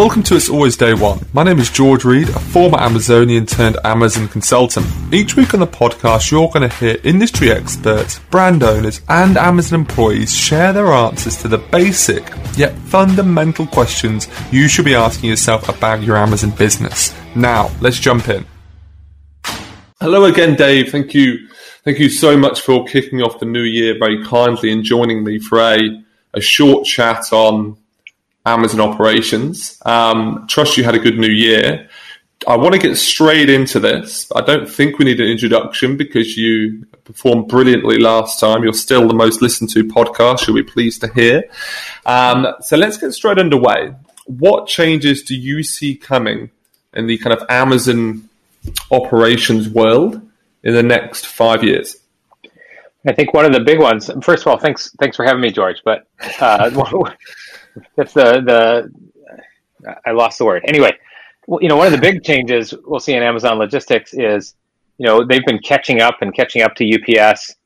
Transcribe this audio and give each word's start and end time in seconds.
Welcome 0.00 0.22
to 0.22 0.36
It's 0.36 0.48
Always 0.48 0.78
Day 0.78 0.94
One. 0.94 1.20
My 1.34 1.42
name 1.42 1.58
is 1.58 1.68
George 1.68 2.06
Reed, 2.06 2.30
a 2.30 2.40
former 2.40 2.80
Amazonian 2.80 3.44
turned 3.44 3.76
Amazon 3.84 4.28
consultant. 4.28 4.86
Each 5.12 5.36
week 5.36 5.52
on 5.52 5.60
the 5.60 5.66
podcast, 5.66 6.30
you're 6.30 6.48
going 6.48 6.66
to 6.66 6.74
hear 6.74 6.96
industry 7.04 7.50
experts, 7.50 8.18
brand 8.30 8.62
owners, 8.62 9.02
and 9.10 9.36
Amazon 9.36 9.80
employees 9.80 10.34
share 10.34 10.72
their 10.72 10.90
answers 10.90 11.36
to 11.42 11.48
the 11.48 11.58
basic 11.58 12.32
yet 12.56 12.72
fundamental 12.86 13.66
questions 13.66 14.26
you 14.50 14.68
should 14.68 14.86
be 14.86 14.94
asking 14.94 15.28
yourself 15.28 15.68
about 15.68 16.02
your 16.02 16.16
Amazon 16.16 16.52
business. 16.52 17.14
Now, 17.36 17.70
let's 17.82 18.00
jump 18.00 18.30
in. 18.30 18.46
Hello 20.00 20.24
again, 20.24 20.54
Dave. 20.56 20.90
Thank 20.90 21.12
you. 21.12 21.46
Thank 21.84 21.98
you 21.98 22.08
so 22.08 22.38
much 22.38 22.62
for 22.62 22.86
kicking 22.86 23.20
off 23.20 23.38
the 23.38 23.44
new 23.44 23.60
year 23.60 23.98
very 23.98 24.24
kindly 24.24 24.72
and 24.72 24.82
joining 24.82 25.22
me 25.24 25.38
for 25.38 25.60
a, 25.60 26.02
a 26.32 26.40
short 26.40 26.86
chat 26.86 27.34
on 27.34 27.76
Amazon 28.50 28.80
operations. 28.80 29.80
Um, 29.86 30.46
trust 30.48 30.76
you 30.76 30.84
had 30.84 30.94
a 30.94 30.98
good 30.98 31.18
new 31.18 31.30
year. 31.30 31.88
I 32.48 32.56
want 32.56 32.72
to 32.74 32.80
get 32.80 32.96
straight 32.96 33.50
into 33.50 33.78
this. 33.78 34.30
I 34.34 34.40
don't 34.40 34.68
think 34.68 34.98
we 34.98 35.04
need 35.04 35.20
an 35.20 35.26
introduction 35.26 35.96
because 35.96 36.36
you 36.36 36.86
performed 37.04 37.48
brilliantly 37.48 37.98
last 37.98 38.40
time. 38.40 38.62
You're 38.62 38.72
still 38.72 39.06
the 39.06 39.14
most 39.14 39.42
listened 39.42 39.70
to 39.70 39.84
podcast. 39.84 40.46
You'll 40.46 40.56
be 40.56 40.62
pleased 40.62 41.02
to 41.02 41.08
hear. 41.12 41.44
Um, 42.06 42.46
so 42.60 42.76
let's 42.76 42.96
get 42.96 43.12
straight 43.12 43.38
underway. 43.38 43.94
What 44.26 44.66
changes 44.66 45.22
do 45.22 45.36
you 45.36 45.62
see 45.62 45.94
coming 45.96 46.50
in 46.94 47.06
the 47.06 47.18
kind 47.18 47.36
of 47.38 47.44
Amazon 47.48 48.28
operations 48.90 49.68
world 49.68 50.20
in 50.62 50.74
the 50.74 50.82
next 50.82 51.26
five 51.26 51.62
years? 51.62 51.96
I 53.06 53.12
think 53.12 53.32
one 53.32 53.44
of 53.44 53.52
the 53.52 53.60
big 53.60 53.80
ones. 53.80 54.10
First 54.22 54.42
of 54.42 54.48
all, 54.48 54.58
thanks 54.58 54.90
thanks 54.98 55.16
for 55.16 55.24
having 55.24 55.40
me, 55.40 55.50
George. 55.50 55.82
But 55.84 56.06
uh, 56.40 56.70
that's 57.96 58.12
the 58.12 58.42
the 59.82 59.94
I 60.06 60.12
lost 60.12 60.38
the 60.38 60.44
word. 60.44 60.62
Anyway, 60.66 60.92
you 61.60 61.68
know, 61.68 61.76
one 61.76 61.86
of 61.86 61.92
the 61.92 61.98
big 61.98 62.22
changes 62.22 62.74
we'll 62.84 63.00
see 63.00 63.14
in 63.14 63.22
Amazon 63.22 63.58
Logistics 63.58 64.12
is, 64.14 64.54
you 64.98 65.06
know, 65.06 65.24
they've 65.24 65.44
been 65.44 65.58
catching 65.60 66.00
up 66.00 66.18
and 66.20 66.34
catching 66.34 66.62
up 66.62 66.74
to 66.76 66.84
UPS 66.84 67.56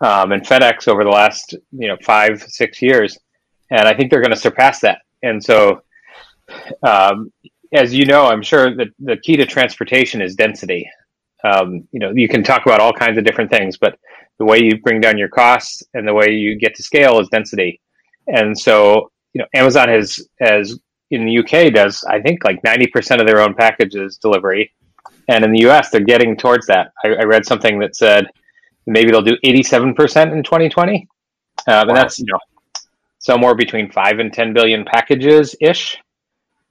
um, 0.00 0.32
and 0.32 0.42
FedEx 0.46 0.88
over 0.88 1.04
the 1.04 1.10
last 1.10 1.54
you 1.72 1.88
know 1.88 1.96
five 2.02 2.42
six 2.42 2.80
years, 2.80 3.18
and 3.70 3.82
I 3.82 3.94
think 3.94 4.10
they're 4.10 4.20
going 4.20 4.34
to 4.34 4.36
surpass 4.36 4.80
that. 4.80 5.02
And 5.22 5.42
so, 5.42 5.82
um, 6.82 7.32
as 7.72 7.94
you 7.94 8.06
know, 8.06 8.26
I'm 8.26 8.42
sure 8.42 8.74
that 8.76 8.88
the 9.00 9.16
key 9.16 9.36
to 9.36 9.46
transportation 9.46 10.22
is 10.22 10.36
density. 10.36 10.88
Um, 11.44 11.86
you 11.92 12.00
know, 12.00 12.12
you 12.12 12.28
can 12.28 12.42
talk 12.42 12.66
about 12.66 12.80
all 12.80 12.92
kinds 12.92 13.18
of 13.18 13.24
different 13.24 13.50
things, 13.50 13.76
but 13.76 13.98
the 14.38 14.44
way 14.44 14.62
you 14.62 14.80
bring 14.80 15.00
down 15.00 15.18
your 15.18 15.28
costs 15.28 15.82
and 15.94 16.06
the 16.06 16.14
way 16.14 16.30
you 16.30 16.56
get 16.56 16.74
to 16.76 16.82
scale 16.82 17.20
is 17.20 17.28
density. 17.28 17.80
And 18.28 18.58
so, 18.58 19.10
you 19.38 19.44
know, 19.44 19.48
Amazon 19.54 19.88
has 19.88 20.18
has 20.40 20.78
in 21.10 21.24
the 21.24 21.38
UK 21.38 21.72
does 21.72 22.04
I 22.04 22.20
think 22.20 22.44
like 22.44 22.62
ninety 22.64 22.88
percent 22.88 23.20
of 23.20 23.26
their 23.26 23.40
own 23.40 23.54
packages 23.54 24.18
delivery, 24.18 24.72
and 25.28 25.44
in 25.44 25.52
the 25.52 25.68
US 25.68 25.90
they're 25.90 26.00
getting 26.00 26.36
towards 26.36 26.66
that. 26.66 26.92
I, 27.04 27.10
I 27.10 27.22
read 27.22 27.46
something 27.46 27.78
that 27.78 27.94
said 27.94 28.26
maybe 28.86 29.12
they'll 29.12 29.22
do 29.22 29.36
eighty 29.44 29.62
seven 29.62 29.94
percent 29.94 30.32
in 30.32 30.42
twenty 30.42 30.68
twenty, 30.68 31.06
uh, 31.68 31.84
and 31.86 31.96
that's 31.96 32.18
you 32.18 32.26
know 32.26 32.38
somewhere 33.20 33.54
between 33.54 33.92
five 33.92 34.18
and 34.18 34.32
ten 34.32 34.52
billion 34.52 34.84
packages 34.84 35.54
ish. 35.60 35.96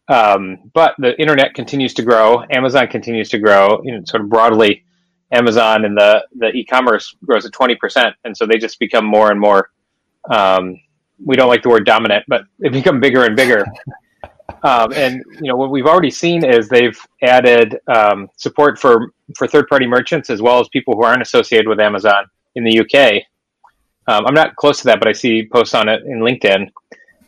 Um, 0.09 0.71
but 0.73 0.95
the 0.99 1.19
internet 1.19 1.53
continues 1.53 1.93
to 1.95 2.03
grow. 2.03 2.43
Amazon 2.51 2.87
continues 2.87 3.29
to 3.29 3.39
grow. 3.39 3.81
You 3.83 3.93
know, 3.93 4.03
sort 4.05 4.23
of 4.23 4.29
broadly, 4.29 4.83
Amazon 5.31 5.85
and 5.85 5.95
the 5.95 6.25
the 6.35 6.47
e-commerce 6.47 7.15
grows 7.23 7.45
at 7.45 7.53
twenty 7.53 7.75
percent, 7.75 8.13
and 8.25 8.35
so 8.35 8.45
they 8.45 8.57
just 8.57 8.77
become 8.77 9.05
more 9.05 9.31
and 9.31 9.39
more. 9.39 9.69
Um, 10.29 10.75
we 11.23 11.35
don't 11.35 11.49
like 11.49 11.63
the 11.63 11.69
word 11.69 11.85
dominant, 11.85 12.25
but 12.27 12.43
they 12.59 12.69
become 12.69 12.99
bigger 12.99 13.25
and 13.25 13.35
bigger. 13.35 13.65
Um, 14.63 14.91
and 14.93 15.23
you 15.41 15.49
know 15.49 15.55
what 15.55 15.71
we've 15.71 15.85
already 15.85 16.09
seen 16.09 16.43
is 16.43 16.67
they've 16.69 16.97
added 17.21 17.79
um, 17.87 18.29
support 18.37 18.79
for 18.79 19.13
for 19.35 19.47
third 19.47 19.67
party 19.67 19.85
merchants 19.85 20.29
as 20.29 20.41
well 20.41 20.59
as 20.59 20.67
people 20.69 20.95
who 20.95 21.03
aren't 21.03 21.21
associated 21.21 21.67
with 21.67 21.79
Amazon 21.79 22.25
in 22.55 22.63
the 22.63 22.79
UK. 22.79 23.23
Um, 24.07 24.25
I'm 24.25 24.33
not 24.33 24.55
close 24.55 24.79
to 24.79 24.85
that, 24.85 24.99
but 24.99 25.07
I 25.07 25.11
see 25.11 25.47
posts 25.51 25.75
on 25.75 25.89
it 25.89 26.03
in 26.03 26.19
LinkedIn. 26.19 26.69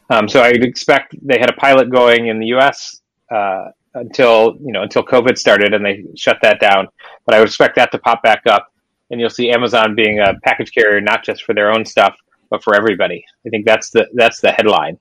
Um, 0.10 0.28
so 0.28 0.42
I'd 0.42 0.64
expect 0.64 1.16
they 1.22 1.38
had 1.38 1.50
a 1.50 1.54
pilot 1.54 1.90
going 1.90 2.28
in 2.28 2.40
the 2.40 2.48
US 2.48 3.02
uh, 3.32 3.66
until 3.94 4.58
you 4.62 4.72
know 4.72 4.84
until 4.84 5.04
COVID 5.04 5.38
started, 5.38 5.74
and 5.74 5.86
they 5.86 6.04
shut 6.16 6.38
that 6.42 6.60
down. 6.60 6.88
But 7.26 7.36
I 7.36 7.40
would 7.40 7.50
expect 7.50 7.76
that 7.76 7.92
to 7.92 8.00
pop 8.00 8.24
back 8.24 8.44
up, 8.48 8.72
and 9.12 9.20
you'll 9.20 9.30
see 9.30 9.52
Amazon 9.52 9.94
being 9.94 10.20
a 10.20 10.34
package 10.44 10.72
carrier 10.72 11.02
not 11.02 11.24
just 11.24 11.44
for 11.44 11.54
their 11.54 11.72
own 11.72 11.86
stuff, 11.86 12.16
but 12.50 12.64
for 12.64 12.76
everybody. 12.76 13.24
I 13.46 13.50
think 13.50 13.66
that's 13.66 13.92
the 13.92 14.08
that's 14.14 14.42
the 14.42 14.52
headline. 14.52 15.00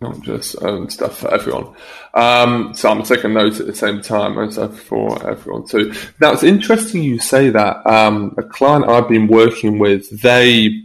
Not 0.00 0.22
just 0.22 0.62
own 0.62 0.88
stuff 0.88 1.18
for 1.18 1.32
everyone. 1.32 1.74
Um, 2.14 2.72
so 2.74 2.88
I'm 2.88 3.02
taking 3.02 3.34
notes 3.34 3.60
at 3.60 3.66
the 3.66 3.74
same 3.74 4.00
time, 4.00 4.38
own 4.38 4.50
stuff 4.50 4.80
for 4.80 5.28
everyone 5.28 5.66
too. 5.66 5.92
Now 6.20 6.32
it's 6.32 6.42
interesting 6.42 7.02
you 7.02 7.18
say 7.18 7.50
that. 7.50 7.86
Um, 7.86 8.34
a 8.38 8.42
client 8.42 8.88
I've 8.88 9.08
been 9.08 9.26
working 9.26 9.78
with, 9.78 10.22
they 10.22 10.84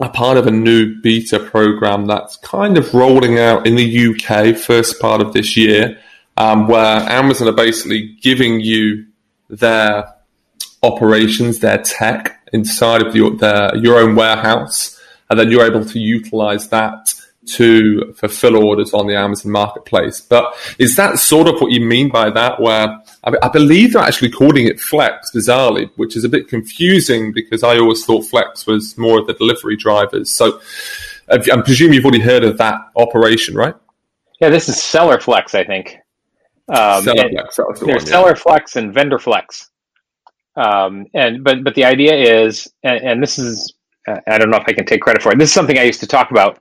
are 0.00 0.10
part 0.10 0.38
of 0.38 0.46
a 0.46 0.50
new 0.50 0.98
beta 1.02 1.38
program 1.38 2.06
that's 2.06 2.38
kind 2.38 2.78
of 2.78 2.94
rolling 2.94 3.38
out 3.38 3.66
in 3.66 3.74
the 3.74 4.14
UK 4.14 4.56
first 4.56 4.98
part 4.98 5.20
of 5.20 5.34
this 5.34 5.54
year, 5.54 5.98
um, 6.38 6.68
where 6.68 7.00
Amazon 7.10 7.48
are 7.48 7.52
basically 7.52 8.16
giving 8.22 8.60
you 8.60 9.04
their 9.50 10.14
operations, 10.82 11.58
their 11.58 11.78
tech 11.78 12.37
inside 12.52 13.06
of 13.06 13.14
your, 13.14 13.30
their, 13.36 13.76
your 13.76 13.98
own 13.98 14.14
warehouse, 14.14 15.00
and 15.30 15.38
then 15.38 15.50
you're 15.50 15.66
able 15.66 15.84
to 15.84 15.98
utilize 15.98 16.68
that 16.68 17.14
to 17.46 18.12
fulfill 18.14 18.56
orders 18.56 18.92
on 18.92 19.06
the 19.06 19.16
Amazon 19.16 19.52
marketplace. 19.52 20.20
But 20.20 20.54
is 20.78 20.96
that 20.96 21.18
sort 21.18 21.48
of 21.48 21.60
what 21.60 21.72
you 21.72 21.80
mean 21.80 22.10
by 22.10 22.30
that? 22.30 22.60
Where 22.60 23.00
I, 23.24 23.32
I, 23.42 23.48
believe 23.48 23.94
they're 23.94 24.02
actually 24.02 24.30
calling 24.30 24.66
it 24.66 24.80
Flex, 24.80 25.30
bizarrely, 25.34 25.90
which 25.96 26.16
is 26.16 26.24
a 26.24 26.28
bit 26.28 26.48
confusing 26.48 27.32
because 27.32 27.62
I 27.62 27.78
always 27.78 28.04
thought 28.04 28.22
Flex 28.22 28.66
was 28.66 28.96
more 28.98 29.18
of 29.18 29.26
the 29.26 29.34
delivery 29.34 29.76
drivers. 29.76 30.30
So 30.30 30.60
I 31.30 31.38
presume 31.38 31.92
you've 31.92 32.04
already 32.04 32.22
heard 32.22 32.44
of 32.44 32.58
that 32.58 32.80
operation, 32.96 33.54
right? 33.54 33.74
Yeah, 34.40 34.50
this 34.50 34.68
is 34.68 34.82
Seller 34.82 35.20
Flex, 35.20 35.54
I 35.54 35.64
think. 35.64 35.98
Um, 36.68 37.02
seller 37.02 37.28
Flex. 37.30 37.56
The 37.56 37.74
there's 37.86 38.02
one, 38.02 38.06
Seller 38.06 38.28
yeah. 38.30 38.34
Flex 38.34 38.76
and 38.76 38.92
Vendor 38.92 39.18
Flex. 39.18 39.70
Um, 40.58 41.06
and 41.14 41.44
but 41.44 41.62
but 41.62 41.74
the 41.76 41.84
idea 41.84 42.14
is, 42.14 42.68
and, 42.82 43.00
and 43.02 43.22
this 43.22 43.38
is 43.38 43.72
I 44.26 44.38
don't 44.38 44.50
know 44.50 44.56
if 44.56 44.64
I 44.66 44.72
can 44.72 44.86
take 44.86 45.02
credit 45.02 45.22
for 45.22 45.32
it. 45.32 45.38
This 45.38 45.50
is 45.50 45.54
something 45.54 45.78
I 45.78 45.84
used 45.84 46.00
to 46.00 46.06
talk 46.06 46.30
about, 46.30 46.58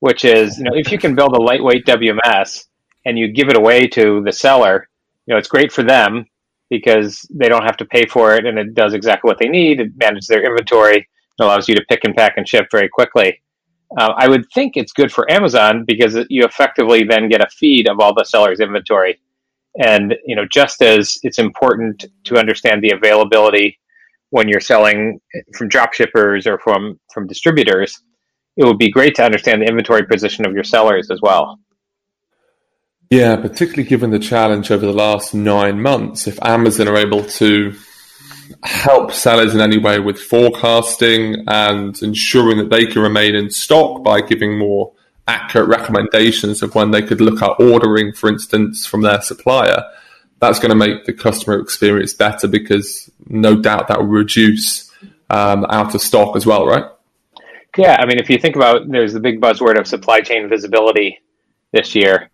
which 0.00 0.24
is 0.24 0.56
you 0.58 0.64
know 0.64 0.74
if 0.74 0.92
you 0.92 0.98
can 0.98 1.14
build 1.14 1.36
a 1.36 1.42
lightweight 1.42 1.84
WMS 1.84 2.64
and 3.04 3.18
you 3.18 3.32
give 3.32 3.48
it 3.48 3.56
away 3.56 3.88
to 3.88 4.22
the 4.24 4.32
seller, 4.32 4.88
you 5.26 5.34
know 5.34 5.38
it's 5.38 5.48
great 5.48 5.72
for 5.72 5.82
them 5.82 6.24
because 6.70 7.26
they 7.30 7.48
don't 7.48 7.64
have 7.64 7.76
to 7.78 7.84
pay 7.84 8.06
for 8.06 8.34
it 8.34 8.46
and 8.46 8.58
it 8.58 8.74
does 8.74 8.94
exactly 8.94 9.28
what 9.28 9.38
they 9.38 9.48
need. 9.48 9.80
It 9.80 9.92
manages 9.96 10.28
their 10.28 10.44
inventory. 10.44 10.98
It 10.98 11.42
allows 11.42 11.68
you 11.68 11.74
to 11.74 11.84
pick 11.88 12.04
and 12.04 12.14
pack 12.14 12.34
and 12.36 12.48
ship 12.48 12.68
very 12.70 12.88
quickly. 12.88 13.40
Uh, 13.98 14.12
I 14.16 14.28
would 14.28 14.46
think 14.54 14.76
it's 14.76 14.92
good 14.92 15.12
for 15.12 15.30
Amazon 15.30 15.84
because 15.86 16.16
you 16.28 16.44
effectively 16.44 17.04
then 17.04 17.28
get 17.28 17.40
a 17.40 17.48
feed 17.50 17.88
of 17.88 18.00
all 18.00 18.14
the 18.14 18.24
seller's 18.24 18.60
inventory 18.60 19.20
and 19.76 20.14
you 20.24 20.36
know, 20.36 20.44
just 20.50 20.82
as 20.82 21.18
it's 21.22 21.38
important 21.38 22.04
to 22.24 22.36
understand 22.36 22.82
the 22.82 22.90
availability 22.90 23.78
when 24.30 24.48
you're 24.48 24.60
selling 24.60 25.20
from 25.56 25.68
drop 25.68 25.92
shippers 25.94 26.46
or 26.46 26.58
from 26.58 26.98
from 27.12 27.26
distributors, 27.26 28.00
it 28.56 28.64
would 28.64 28.78
be 28.78 28.90
great 28.90 29.14
to 29.16 29.24
understand 29.24 29.62
the 29.62 29.66
inventory 29.66 30.06
position 30.06 30.46
of 30.46 30.54
your 30.54 30.64
sellers 30.64 31.10
as 31.10 31.20
well. 31.22 31.58
Yeah, 33.10 33.36
particularly 33.36 33.84
given 33.84 34.10
the 34.10 34.18
challenge 34.18 34.70
over 34.70 34.84
the 34.84 34.92
last 34.92 35.34
nine 35.34 35.80
months, 35.80 36.26
if 36.26 36.38
Amazon 36.42 36.88
are 36.88 36.96
able 36.96 37.24
to 37.24 37.74
help 38.62 39.12
sellers 39.12 39.54
in 39.54 39.60
any 39.60 39.78
way 39.78 39.98
with 39.98 40.18
forecasting 40.18 41.44
and 41.46 42.00
ensuring 42.02 42.58
that 42.58 42.70
they 42.70 42.86
can 42.86 43.02
remain 43.02 43.34
in 43.34 43.50
stock 43.50 44.02
by 44.02 44.20
giving 44.20 44.58
more 44.58 44.92
accurate 45.26 45.68
recommendations 45.68 46.62
of 46.62 46.74
when 46.74 46.90
they 46.90 47.02
could 47.02 47.20
look 47.20 47.42
at 47.42 47.60
ordering, 47.60 48.12
for 48.12 48.28
instance, 48.28 48.86
from 48.86 49.02
their 49.02 49.20
supplier, 49.20 49.84
that's 50.40 50.58
going 50.58 50.70
to 50.70 50.76
make 50.76 51.04
the 51.04 51.12
customer 51.12 51.58
experience 51.58 52.12
better 52.12 52.46
because 52.46 53.10
no 53.26 53.56
doubt 53.56 53.88
that 53.88 53.98
will 53.98 54.06
reduce 54.06 54.92
um, 55.30 55.64
out 55.70 55.94
of 55.94 56.02
stock 56.02 56.36
as 56.36 56.44
well, 56.44 56.66
right? 56.66 56.84
Yeah, 57.76 57.96
I 57.98 58.06
mean, 58.06 58.18
if 58.18 58.30
you 58.30 58.38
think 58.38 58.56
about, 58.56 58.88
there's 58.88 59.14
the 59.14 59.20
big 59.20 59.40
buzzword 59.40 59.78
of 59.78 59.86
supply 59.86 60.20
chain 60.20 60.48
visibility 60.48 61.20
this 61.72 61.94
year, 61.94 62.30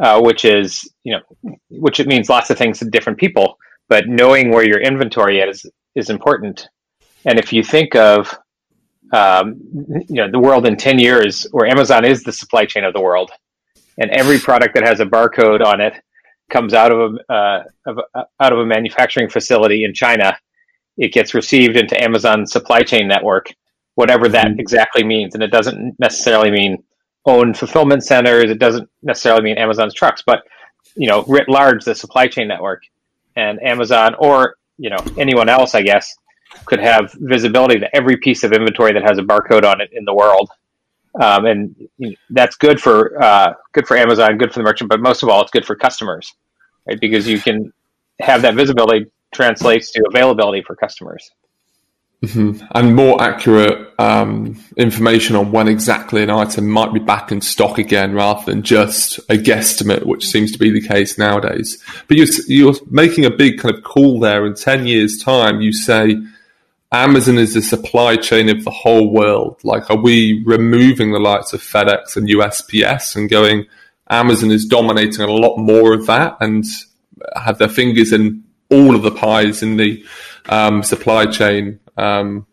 uh, 0.00 0.20
which 0.20 0.44
is 0.44 0.88
you 1.04 1.14
know, 1.14 1.56
which 1.68 2.00
it 2.00 2.06
means 2.06 2.28
lots 2.28 2.50
of 2.50 2.58
things 2.58 2.78
to 2.80 2.86
different 2.86 3.18
people, 3.18 3.58
but 3.88 4.08
knowing 4.08 4.50
where 4.50 4.66
your 4.66 4.80
inventory 4.80 5.38
is 5.40 5.66
is 5.94 6.10
important. 6.10 6.68
And 7.24 7.38
if 7.38 7.52
you 7.52 7.62
think 7.62 7.94
of 7.94 8.36
um, 9.12 9.60
you 10.08 10.16
know 10.16 10.30
the 10.30 10.38
world 10.38 10.66
in 10.66 10.76
10 10.76 10.98
years 10.98 11.46
where 11.52 11.66
amazon 11.66 12.04
is 12.04 12.22
the 12.22 12.32
supply 12.32 12.64
chain 12.64 12.84
of 12.84 12.92
the 12.92 13.00
world 13.00 13.30
and 13.98 14.10
every 14.10 14.38
product 14.38 14.74
that 14.74 14.86
has 14.86 15.00
a 15.00 15.06
barcode 15.06 15.64
on 15.64 15.80
it 15.80 15.94
comes 16.48 16.74
out 16.74 16.90
of 16.90 17.14
a, 17.14 17.32
uh, 17.32 17.62
of 17.86 17.98
a, 18.14 18.24
out 18.40 18.52
of 18.52 18.58
a 18.58 18.66
manufacturing 18.66 19.28
facility 19.28 19.84
in 19.84 19.92
china 19.94 20.36
it 20.96 21.12
gets 21.12 21.34
received 21.34 21.76
into 21.76 22.00
amazon's 22.00 22.52
supply 22.52 22.80
chain 22.80 23.08
network 23.08 23.52
whatever 23.94 24.28
that 24.28 24.46
mm-hmm. 24.46 24.60
exactly 24.60 25.02
means 25.04 25.34
and 25.34 25.42
it 25.42 25.50
doesn't 25.50 25.98
necessarily 25.98 26.50
mean 26.50 26.82
own 27.26 27.54
fulfillment 27.54 28.04
centers. 28.04 28.50
It 28.50 28.58
doesn't 28.58 28.88
necessarily 29.02 29.42
mean 29.42 29.58
Amazon's 29.58 29.94
trucks, 29.94 30.22
but 30.24 30.42
you 30.96 31.08
know, 31.08 31.24
writ 31.28 31.48
large, 31.48 31.84
the 31.84 31.94
supply 31.94 32.26
chain 32.26 32.48
network 32.48 32.82
and 33.36 33.62
Amazon 33.62 34.14
or 34.18 34.56
you 34.78 34.90
know 34.90 34.98
anyone 35.18 35.48
else, 35.48 35.74
I 35.74 35.82
guess, 35.82 36.14
could 36.64 36.80
have 36.80 37.12
visibility 37.18 37.78
to 37.80 37.96
every 37.96 38.16
piece 38.16 38.44
of 38.44 38.52
inventory 38.52 38.92
that 38.92 39.02
has 39.02 39.18
a 39.18 39.22
barcode 39.22 39.64
on 39.64 39.80
it 39.80 39.90
in 39.92 40.04
the 40.04 40.14
world. 40.14 40.50
Um, 41.20 41.44
and 41.46 41.88
that's 42.30 42.56
good 42.56 42.80
for 42.80 43.20
uh, 43.20 43.54
good 43.72 43.86
for 43.88 43.96
Amazon, 43.96 44.38
good 44.38 44.52
for 44.52 44.60
the 44.60 44.64
merchant, 44.64 44.88
but 44.88 45.00
most 45.00 45.22
of 45.22 45.28
all, 45.28 45.42
it's 45.42 45.50
good 45.50 45.66
for 45.66 45.74
customers, 45.74 46.32
right? 46.86 47.00
Because 47.00 47.26
you 47.26 47.40
can 47.40 47.72
have 48.20 48.42
that 48.42 48.54
visibility 48.54 49.10
translates 49.32 49.90
to 49.92 50.04
availability 50.08 50.62
for 50.62 50.76
customers. 50.76 51.30
Mm-hmm. 52.22 52.64
And 52.74 52.94
more 52.94 53.20
accurate 53.20 53.98
um, 53.98 54.62
information 54.76 55.36
on 55.36 55.52
when 55.52 55.68
exactly 55.68 56.22
an 56.22 56.28
item 56.28 56.68
might 56.68 56.92
be 56.92 57.00
back 57.00 57.32
in 57.32 57.40
stock 57.40 57.78
again, 57.78 58.12
rather 58.12 58.44
than 58.44 58.62
just 58.62 59.18
a 59.30 59.36
guesstimate, 59.36 60.04
which 60.04 60.26
seems 60.26 60.52
to 60.52 60.58
be 60.58 60.70
the 60.70 60.86
case 60.86 61.16
nowadays. 61.16 61.82
But 62.06 62.18
you're, 62.18 62.26
you're 62.46 62.74
making 62.90 63.24
a 63.24 63.30
big 63.30 63.58
kind 63.58 63.74
of 63.74 63.82
call 63.82 64.20
there. 64.20 64.46
In 64.46 64.54
ten 64.54 64.86
years' 64.86 65.16
time, 65.16 65.62
you 65.62 65.72
say 65.72 66.18
Amazon 66.92 67.38
is 67.38 67.54
the 67.54 67.62
supply 67.62 68.16
chain 68.16 68.48
of 68.48 68.64
the 68.64 68.70
whole 68.70 69.12
world. 69.12 69.60
Like, 69.62 69.90
are 69.90 69.96
we 69.96 70.42
removing 70.44 71.12
the 71.12 71.20
likes 71.20 71.52
of 71.52 71.62
FedEx 71.62 72.16
and 72.16 72.28
USPS 72.28 73.14
and 73.14 73.30
going? 73.30 73.66
Amazon 74.08 74.50
is 74.50 74.66
dominating 74.66 75.20
a 75.20 75.30
lot 75.30 75.56
more 75.56 75.94
of 75.94 76.06
that 76.06 76.36
and 76.40 76.64
have 77.36 77.58
their 77.58 77.68
fingers 77.68 78.12
in 78.12 78.42
all 78.70 78.96
of 78.96 79.02
the 79.02 79.12
pies 79.12 79.62
in 79.62 79.76
the 79.76 80.04
um, 80.48 80.82
supply 80.82 81.26
chain 81.26 81.78
um, 81.96 82.46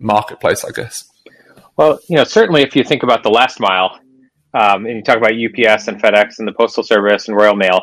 marketplace, 0.00 0.64
I 0.64 0.70
guess. 0.70 1.10
Well, 1.76 2.00
you 2.08 2.16
know, 2.16 2.24
certainly 2.24 2.62
if 2.62 2.74
you 2.74 2.84
think 2.84 3.02
about 3.02 3.22
the 3.22 3.30
last 3.30 3.60
mile, 3.60 3.98
um, 4.54 4.86
and 4.86 4.96
you 4.96 5.02
talk 5.02 5.16
about 5.16 5.32
UPS 5.32 5.88
and 5.88 6.00
FedEx 6.00 6.38
and 6.38 6.48
the 6.48 6.52
Postal 6.52 6.82
Service 6.82 7.28
and 7.28 7.36
Royal 7.36 7.56
Mail, 7.56 7.82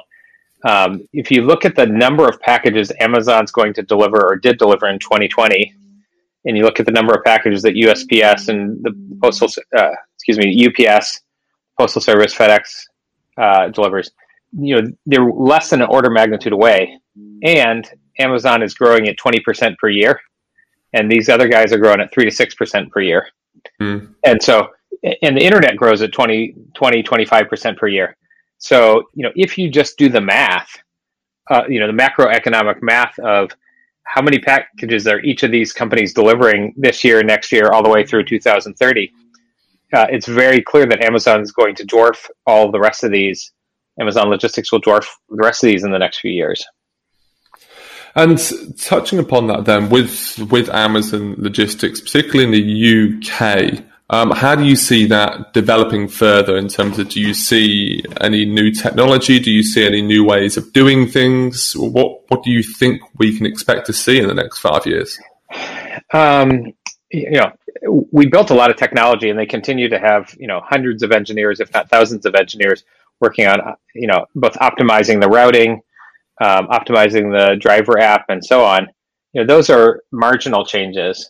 um, 0.64 1.08
if 1.14 1.32
you 1.32 1.44
look 1.44 1.66
at 1.66 1.76
the 1.76 1.86
number 1.86 2.28
of 2.28 2.40
packages 2.42 2.92
Amazon's 3.00 3.52
going 3.52 3.74
to 3.74 3.84
deliver 3.84 4.22
or 4.26 4.36
did 4.36 4.58
deliver 4.58 4.88
in 4.88 5.00
2020, 5.00 5.74
and 6.46 6.58
you 6.58 6.64
look 6.64 6.80
at 6.80 6.86
the 6.86 6.92
number 6.92 7.14
of 7.14 7.24
packages 7.24 7.62
that 7.64 7.76
USPS 7.76 8.50
and 8.50 8.82
the 8.84 8.94
Postal, 9.22 9.50
uh, 9.78 9.92
excuse 10.16 10.38
me, 10.38 10.68
UPS, 10.68 11.22
Postal 11.78 12.02
Service, 12.02 12.34
FedEx 12.34 12.86
uh, 13.38 13.70
delivers, 13.70 14.12
you 14.58 14.82
know, 14.82 14.92
they're 15.06 15.32
less 15.32 15.70
than 15.70 15.82
an 15.82 15.90
order 15.90 16.10
magnitude 16.10 16.54
away, 16.54 16.98
and 17.44 17.90
Amazon 18.20 18.64
is 18.64 18.74
growing 18.74 19.08
at 19.08 19.18
20% 19.18 19.78
per 19.78 19.90
year, 19.90 20.20
and 20.94 21.12
these 21.12 21.30
other 21.30 21.48
guys 21.48 21.72
are 21.72 21.78
growing 21.78 22.02
at 22.02 22.12
3 22.12 22.30
to 22.30 22.46
6% 22.46 22.90
per 22.90 23.02
year. 23.02 23.28
Mm. 23.82 24.14
And 24.26 24.42
so, 24.42 24.70
and 25.22 25.38
the 25.38 25.44
internet 25.44 25.78
grows 25.78 26.02
at 26.02 26.12
20, 26.12 26.56
20 26.74 27.04
25% 27.04 27.78
per 27.78 27.88
year. 27.88 28.18
So, 28.60 29.10
you 29.16 29.24
know, 29.24 29.32
if 29.36 29.58
you 29.58 29.72
just 29.72 29.98
do 29.98 30.10
the 30.10 30.22
math, 30.22 30.70
uh, 31.50 31.64
you 31.68 31.80
know, 31.80 31.88
the 31.88 31.94
macroeconomic 31.94 32.82
math 32.82 33.18
of 33.20 33.52
how 34.04 34.22
many 34.22 34.40
packages 34.40 35.08
are 35.08 35.20
each 35.22 35.44
of 35.44 35.52
these 35.52 35.72
companies 35.74 36.14
delivering 36.14 36.74
this 36.78 37.04
year, 37.04 37.24
next 37.24 37.52
year, 37.52 37.72
all 37.72 37.82
the 37.82 37.90
way 37.90 38.06
through 38.06 38.26
2030, 38.26 39.12
uh, 39.94 40.06
it's 40.10 40.28
very 40.28 40.62
clear 40.62 40.86
that 40.86 41.04
Amazon 41.04 41.42
is 41.42 41.52
going 41.52 41.74
to 41.76 41.86
dwarf 41.86 42.28
all 42.46 42.72
the 42.72 42.80
rest 42.80 43.04
of 43.04 43.12
these. 43.12 43.52
Amazon 44.00 44.30
Logistics 44.30 44.72
will 44.72 44.82
dwarf 44.82 45.06
the 45.30 45.44
rest 45.44 45.64
of 45.64 45.70
these 45.70 45.84
in 45.84 45.92
the 45.92 45.98
next 45.98 46.20
few 46.20 46.32
years. 46.32 46.66
And 48.16 48.40
touching 48.80 49.20
upon 49.20 49.48
that, 49.48 49.66
then 49.66 49.90
with 49.90 50.38
with 50.52 50.70
Amazon 50.70 51.36
Logistics, 51.38 52.02
particularly 52.02 52.44
in 52.44 52.52
the 52.52 53.30
UK, 53.30 53.84
how 54.10 54.56
do 54.56 54.64
you 54.64 54.76
see 54.76 55.06
that 55.08 55.54
developing 55.54 56.08
further 56.08 56.58
in 56.58 56.68
terms 56.68 57.00
of 57.00 57.10
do 57.10 57.20
you 57.20 57.34
see 57.34 58.04
any 58.22 58.46
new 58.46 58.72
technology? 58.72 59.40
Do 59.40 59.52
you 59.52 59.64
see 59.64 59.86
any 59.86 60.02
new 60.02 60.24
ways 60.24 60.58
of 60.58 60.74
doing 60.74 61.08
things? 61.08 61.74
What 61.76 62.30
what 62.30 62.44
do 62.44 62.52
you 62.52 62.64
think 62.64 63.02
we 63.18 63.38
can 63.38 63.46
expect 63.46 63.86
to 63.88 63.94
see 63.94 64.20
in 64.20 64.28
the 64.28 64.34
next 64.34 64.60
five 64.60 64.86
years? 64.86 65.18
Um, 66.14 66.74
you 67.12 67.32
know, 67.32 67.52
we 68.12 68.28
built 68.28 68.52
a 68.52 68.56
lot 68.56 68.70
of 68.70 68.78
technology, 68.78 69.30
and 69.30 69.38
they 69.38 69.46
continue 69.46 69.90
to 69.90 70.00
have 70.00 70.36
you 70.40 70.48
know 70.48 70.62
hundreds 70.64 71.04
of 71.04 71.12
engineers, 71.12 71.60
if 71.60 71.74
not 71.74 71.90
thousands 71.90 72.26
of 72.26 72.36
engineers, 72.36 72.84
working 73.20 73.48
on 73.48 73.76
you 73.94 74.08
know 74.08 74.26
both 74.36 74.54
optimizing 74.54 75.22
the 75.22 75.28
routing 75.28 75.82
um, 76.42 76.68
optimizing 76.68 77.32
the 77.32 77.58
driver 77.58 78.00
app, 78.00 78.26
and 78.30 78.44
so 78.44 78.64
on. 78.64 78.88
You 79.34 79.42
know, 79.42 79.48
those 79.48 79.70
are 79.70 80.02
marginal 80.12 80.66
changes. 80.66 81.30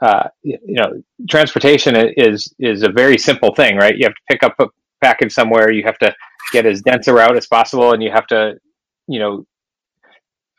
Uh, 0.00 0.28
you 0.42 0.58
know, 0.66 1.02
transportation 1.28 1.96
is 2.16 2.52
is 2.58 2.82
a 2.82 2.88
very 2.88 3.18
simple 3.18 3.54
thing, 3.54 3.76
right? 3.76 3.96
You 3.96 4.04
have 4.04 4.14
to 4.14 4.22
pick 4.30 4.42
up 4.42 4.54
a 4.60 4.68
package 5.00 5.32
somewhere. 5.32 5.72
You 5.72 5.82
have 5.84 5.98
to 5.98 6.14
get 6.52 6.66
as 6.66 6.82
dense 6.82 7.08
a 7.08 7.14
route 7.14 7.36
as 7.36 7.46
possible, 7.46 7.92
and 7.92 8.02
you 8.02 8.10
have 8.10 8.26
to, 8.28 8.58
you 9.06 9.18
know, 9.18 9.46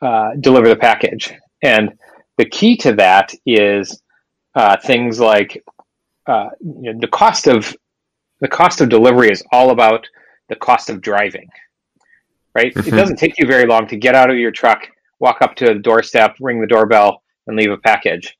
uh, 0.02 0.32
deliver 0.40 0.68
the 0.68 0.76
package. 0.76 1.32
And 1.62 1.92
the 2.36 2.44
key 2.44 2.76
to 2.78 2.92
that 2.94 3.32
is 3.46 4.02
uh, 4.54 4.76
things 4.84 5.20
like 5.20 5.62
uh, 6.26 6.50
you 6.60 6.92
know, 6.92 6.98
the 7.00 7.08
cost 7.08 7.46
of 7.46 7.74
the 8.40 8.48
cost 8.48 8.80
of 8.80 8.88
delivery 8.88 9.30
is 9.30 9.42
all 9.52 9.70
about 9.70 10.06
the 10.48 10.56
cost 10.56 10.90
of 10.90 11.00
driving 11.00 11.48
right? 12.54 12.74
Mm-hmm. 12.74 12.88
It 12.88 12.96
doesn't 12.96 13.16
take 13.16 13.38
you 13.38 13.46
very 13.46 13.66
long 13.66 13.86
to 13.88 13.96
get 13.96 14.14
out 14.14 14.30
of 14.30 14.36
your 14.36 14.50
truck, 14.50 14.88
walk 15.18 15.42
up 15.42 15.54
to 15.56 15.66
the 15.66 15.74
doorstep, 15.74 16.36
ring 16.40 16.60
the 16.60 16.66
doorbell, 16.66 17.22
and 17.46 17.56
leave 17.56 17.70
a 17.70 17.78
package. 17.78 18.36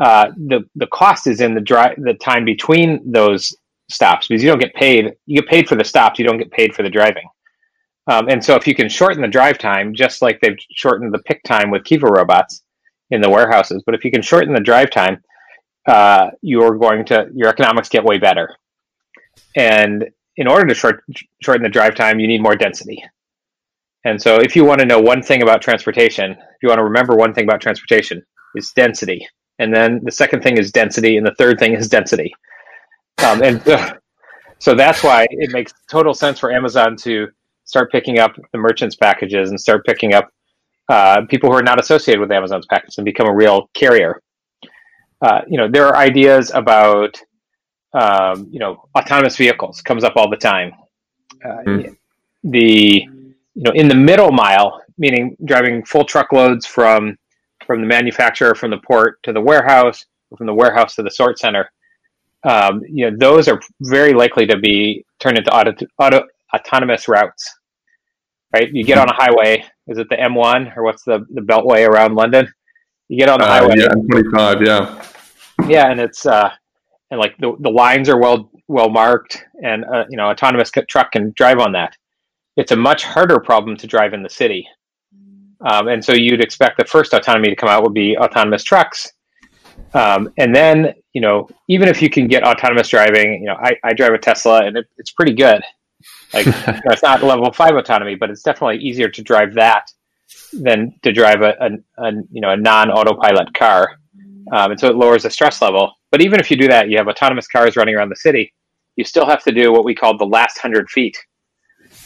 Uh, 0.00 0.30
the 0.36 0.68
the 0.74 0.86
cost 0.88 1.26
is 1.26 1.40
in 1.40 1.54
the 1.54 1.60
dri- 1.60 1.94
the 1.98 2.14
time 2.14 2.44
between 2.44 3.00
those 3.10 3.54
stops 3.90 4.26
because 4.28 4.42
you 4.42 4.48
don't 4.50 4.58
get 4.58 4.74
paid. 4.74 5.14
You 5.26 5.40
get 5.40 5.48
paid 5.48 5.68
for 5.68 5.76
the 5.76 5.84
stops. 5.84 6.18
You 6.18 6.24
don't 6.24 6.38
get 6.38 6.50
paid 6.50 6.74
for 6.74 6.82
the 6.82 6.90
driving. 6.90 7.28
Um, 8.08 8.28
and 8.28 8.44
so 8.44 8.54
if 8.54 8.66
you 8.66 8.74
can 8.74 8.88
shorten 8.88 9.20
the 9.20 9.28
drive 9.28 9.58
time, 9.58 9.94
just 9.94 10.22
like 10.22 10.40
they've 10.40 10.58
shortened 10.72 11.12
the 11.12 11.18
pick 11.20 11.42
time 11.42 11.70
with 11.70 11.84
Kiva 11.84 12.06
robots 12.06 12.62
in 13.10 13.20
the 13.20 13.30
warehouses, 13.30 13.82
but 13.84 13.94
if 13.94 14.04
you 14.04 14.10
can 14.10 14.22
shorten 14.22 14.54
the 14.54 14.60
drive 14.60 14.90
time, 14.90 15.22
uh, 15.88 16.30
you're 16.42 16.76
going 16.76 17.04
to 17.06 17.28
your 17.34 17.48
economics 17.48 17.88
get 17.88 18.04
way 18.04 18.18
better. 18.18 18.54
And 19.56 20.06
in 20.36 20.46
order 20.46 20.66
to 20.66 20.74
short, 20.74 21.02
shorten 21.42 21.62
the 21.62 21.68
drive 21.68 21.94
time, 21.94 22.20
you 22.20 22.28
need 22.28 22.42
more 22.42 22.56
density. 22.56 23.02
And 24.04 24.20
so, 24.20 24.36
if 24.36 24.54
you 24.54 24.64
want 24.64 24.80
to 24.80 24.86
know 24.86 25.00
one 25.00 25.22
thing 25.22 25.42
about 25.42 25.62
transportation, 25.62 26.32
if 26.32 26.62
you 26.62 26.68
want 26.68 26.78
to 26.78 26.84
remember 26.84 27.16
one 27.16 27.34
thing 27.34 27.44
about 27.44 27.60
transportation, 27.60 28.22
is 28.54 28.72
density. 28.74 29.26
And 29.58 29.74
then 29.74 30.00
the 30.02 30.12
second 30.12 30.42
thing 30.42 30.58
is 30.58 30.70
density, 30.70 31.16
and 31.16 31.26
the 31.26 31.34
third 31.34 31.58
thing 31.58 31.72
is 31.72 31.88
density. 31.88 32.34
Um, 33.24 33.42
and 33.42 33.66
uh, 33.68 33.94
so 34.58 34.74
that's 34.74 35.02
why 35.02 35.26
it 35.30 35.52
makes 35.52 35.72
total 35.90 36.14
sense 36.14 36.38
for 36.38 36.52
Amazon 36.52 36.96
to 36.98 37.28
start 37.64 37.90
picking 37.90 38.18
up 38.18 38.36
the 38.52 38.58
merchants' 38.58 38.96
packages 38.96 39.50
and 39.50 39.60
start 39.60 39.84
picking 39.84 40.14
up 40.14 40.30
uh, 40.88 41.22
people 41.28 41.50
who 41.50 41.56
are 41.56 41.62
not 41.62 41.80
associated 41.80 42.20
with 42.20 42.30
Amazon's 42.30 42.66
packages 42.66 42.98
and 42.98 43.04
become 43.04 43.26
a 43.26 43.34
real 43.34 43.68
carrier. 43.74 44.22
Uh, 45.20 45.40
you 45.48 45.56
know, 45.56 45.68
there 45.68 45.86
are 45.86 45.96
ideas 45.96 46.50
about 46.54 47.18
um, 47.92 48.48
you 48.50 48.58
know 48.58 48.88
autonomous 48.96 49.36
vehicles 49.36 49.80
comes 49.80 50.04
up 50.04 50.14
all 50.16 50.28
the 50.28 50.36
time. 50.36 50.72
Mm. 51.44 51.96
The 52.44 53.06
you 53.54 53.62
know, 53.62 53.72
in 53.72 53.88
the 53.88 53.94
middle 53.94 54.30
mile, 54.30 54.82
meaning 54.98 55.36
driving 55.44 55.84
full 55.84 56.04
truckloads 56.04 56.66
from 56.66 57.16
from 57.66 57.80
the 57.80 57.86
manufacturer, 57.86 58.54
from 58.54 58.70
the 58.70 58.78
port 58.78 59.22
to 59.24 59.32
the 59.32 59.40
warehouse, 59.40 60.04
from 60.36 60.46
the 60.46 60.54
warehouse 60.54 60.94
to 60.96 61.02
the 61.02 61.10
sort 61.10 61.38
center, 61.38 61.70
um, 62.44 62.82
you 62.88 63.10
know, 63.10 63.16
those 63.18 63.48
are 63.48 63.60
very 63.82 64.14
likely 64.14 64.46
to 64.46 64.58
be 64.58 65.04
turned 65.18 65.38
into 65.38 65.50
auto, 65.54 65.74
auto 65.98 66.22
autonomous 66.54 67.08
routes. 67.08 67.52
Right? 68.52 68.72
You 68.72 68.84
get 68.84 68.98
on 68.98 69.08
a 69.08 69.14
highway. 69.14 69.64
Is 69.88 69.98
it 69.98 70.08
the 70.08 70.16
M1 70.16 70.76
or 70.76 70.82
what's 70.82 71.02
the 71.04 71.26
the 71.30 71.40
Beltway 71.40 71.86
around 71.86 72.14
London? 72.14 72.48
You 73.08 73.18
get 73.18 73.28
on 73.28 73.40
the 73.40 73.46
uh, 73.46 73.48
highway. 73.48 73.74
Yeah, 73.78 73.88
M25. 73.88 74.66
Yeah. 74.66 75.04
Yeah, 75.68 75.90
and 75.90 76.00
it's 76.00 76.26
uh, 76.26 76.50
and 77.10 77.20
like 77.20 77.36
the 77.38 77.56
the 77.60 77.70
lines 77.70 78.08
are 78.08 78.18
well 78.18 78.50
well 78.68 78.88
marked, 78.88 79.44
and 79.62 79.84
uh, 79.84 80.04
you 80.08 80.16
know, 80.16 80.28
autonomous 80.28 80.70
truck 80.88 81.12
can 81.12 81.32
drive 81.36 81.58
on 81.58 81.72
that 81.72 81.96
it's 82.56 82.72
a 82.72 82.76
much 82.76 83.04
harder 83.04 83.38
problem 83.38 83.76
to 83.76 83.86
drive 83.86 84.14
in 84.14 84.22
the 84.22 84.30
city. 84.30 84.66
Um, 85.66 85.88
and 85.88 86.04
so 86.04 86.12
you'd 86.12 86.40
expect 86.40 86.78
the 86.78 86.84
first 86.84 87.12
autonomy 87.12 87.48
to 87.48 87.56
come 87.56 87.68
out 87.68 87.82
would 87.82 87.94
be 87.94 88.16
autonomous 88.16 88.62
trucks. 88.62 89.12
Um, 89.94 90.32
and 90.38 90.54
then, 90.54 90.94
you 91.12 91.20
know, 91.20 91.48
even 91.68 91.88
if 91.88 92.00
you 92.00 92.08
can 92.08 92.28
get 92.28 92.44
autonomous 92.44 92.88
driving, 92.88 93.40
you 93.40 93.46
know, 93.46 93.56
I, 93.60 93.76
I 93.82 93.92
drive 93.92 94.12
a 94.12 94.18
Tesla 94.18 94.64
and 94.64 94.76
it, 94.76 94.86
it's 94.96 95.10
pretty 95.10 95.32
good. 95.32 95.62
Like, 96.32 96.46
you 96.46 96.52
know, 96.52 96.92
it's 96.92 97.02
not 97.02 97.22
level 97.22 97.52
five 97.52 97.74
autonomy, 97.74 98.14
but 98.14 98.30
it's 98.30 98.42
definitely 98.42 98.78
easier 98.78 99.08
to 99.08 99.22
drive 99.22 99.54
that 99.54 99.84
than 100.52 100.94
to 101.02 101.12
drive 101.12 101.42
a, 101.42 101.54
a, 101.60 102.04
a 102.04 102.12
you 102.30 102.40
know, 102.40 102.50
a 102.50 102.56
non 102.56 102.90
autopilot 102.90 103.52
car. 103.54 103.96
Um, 104.52 104.72
and 104.72 104.80
so 104.80 104.88
it 104.88 104.94
lowers 104.96 105.24
the 105.24 105.30
stress 105.30 105.60
level. 105.60 105.92
But 106.12 106.22
even 106.22 106.38
if 106.38 106.50
you 106.50 106.56
do 106.56 106.68
that, 106.68 106.88
you 106.88 106.96
have 106.98 107.08
autonomous 107.08 107.48
cars 107.48 107.76
running 107.76 107.96
around 107.96 108.10
the 108.10 108.16
city, 108.16 108.52
you 108.94 109.04
still 109.04 109.26
have 109.26 109.42
to 109.42 109.52
do 109.52 109.72
what 109.72 109.84
we 109.84 109.94
call 109.94 110.16
the 110.16 110.24
last 110.24 110.58
hundred 110.58 110.88
feet 110.90 111.16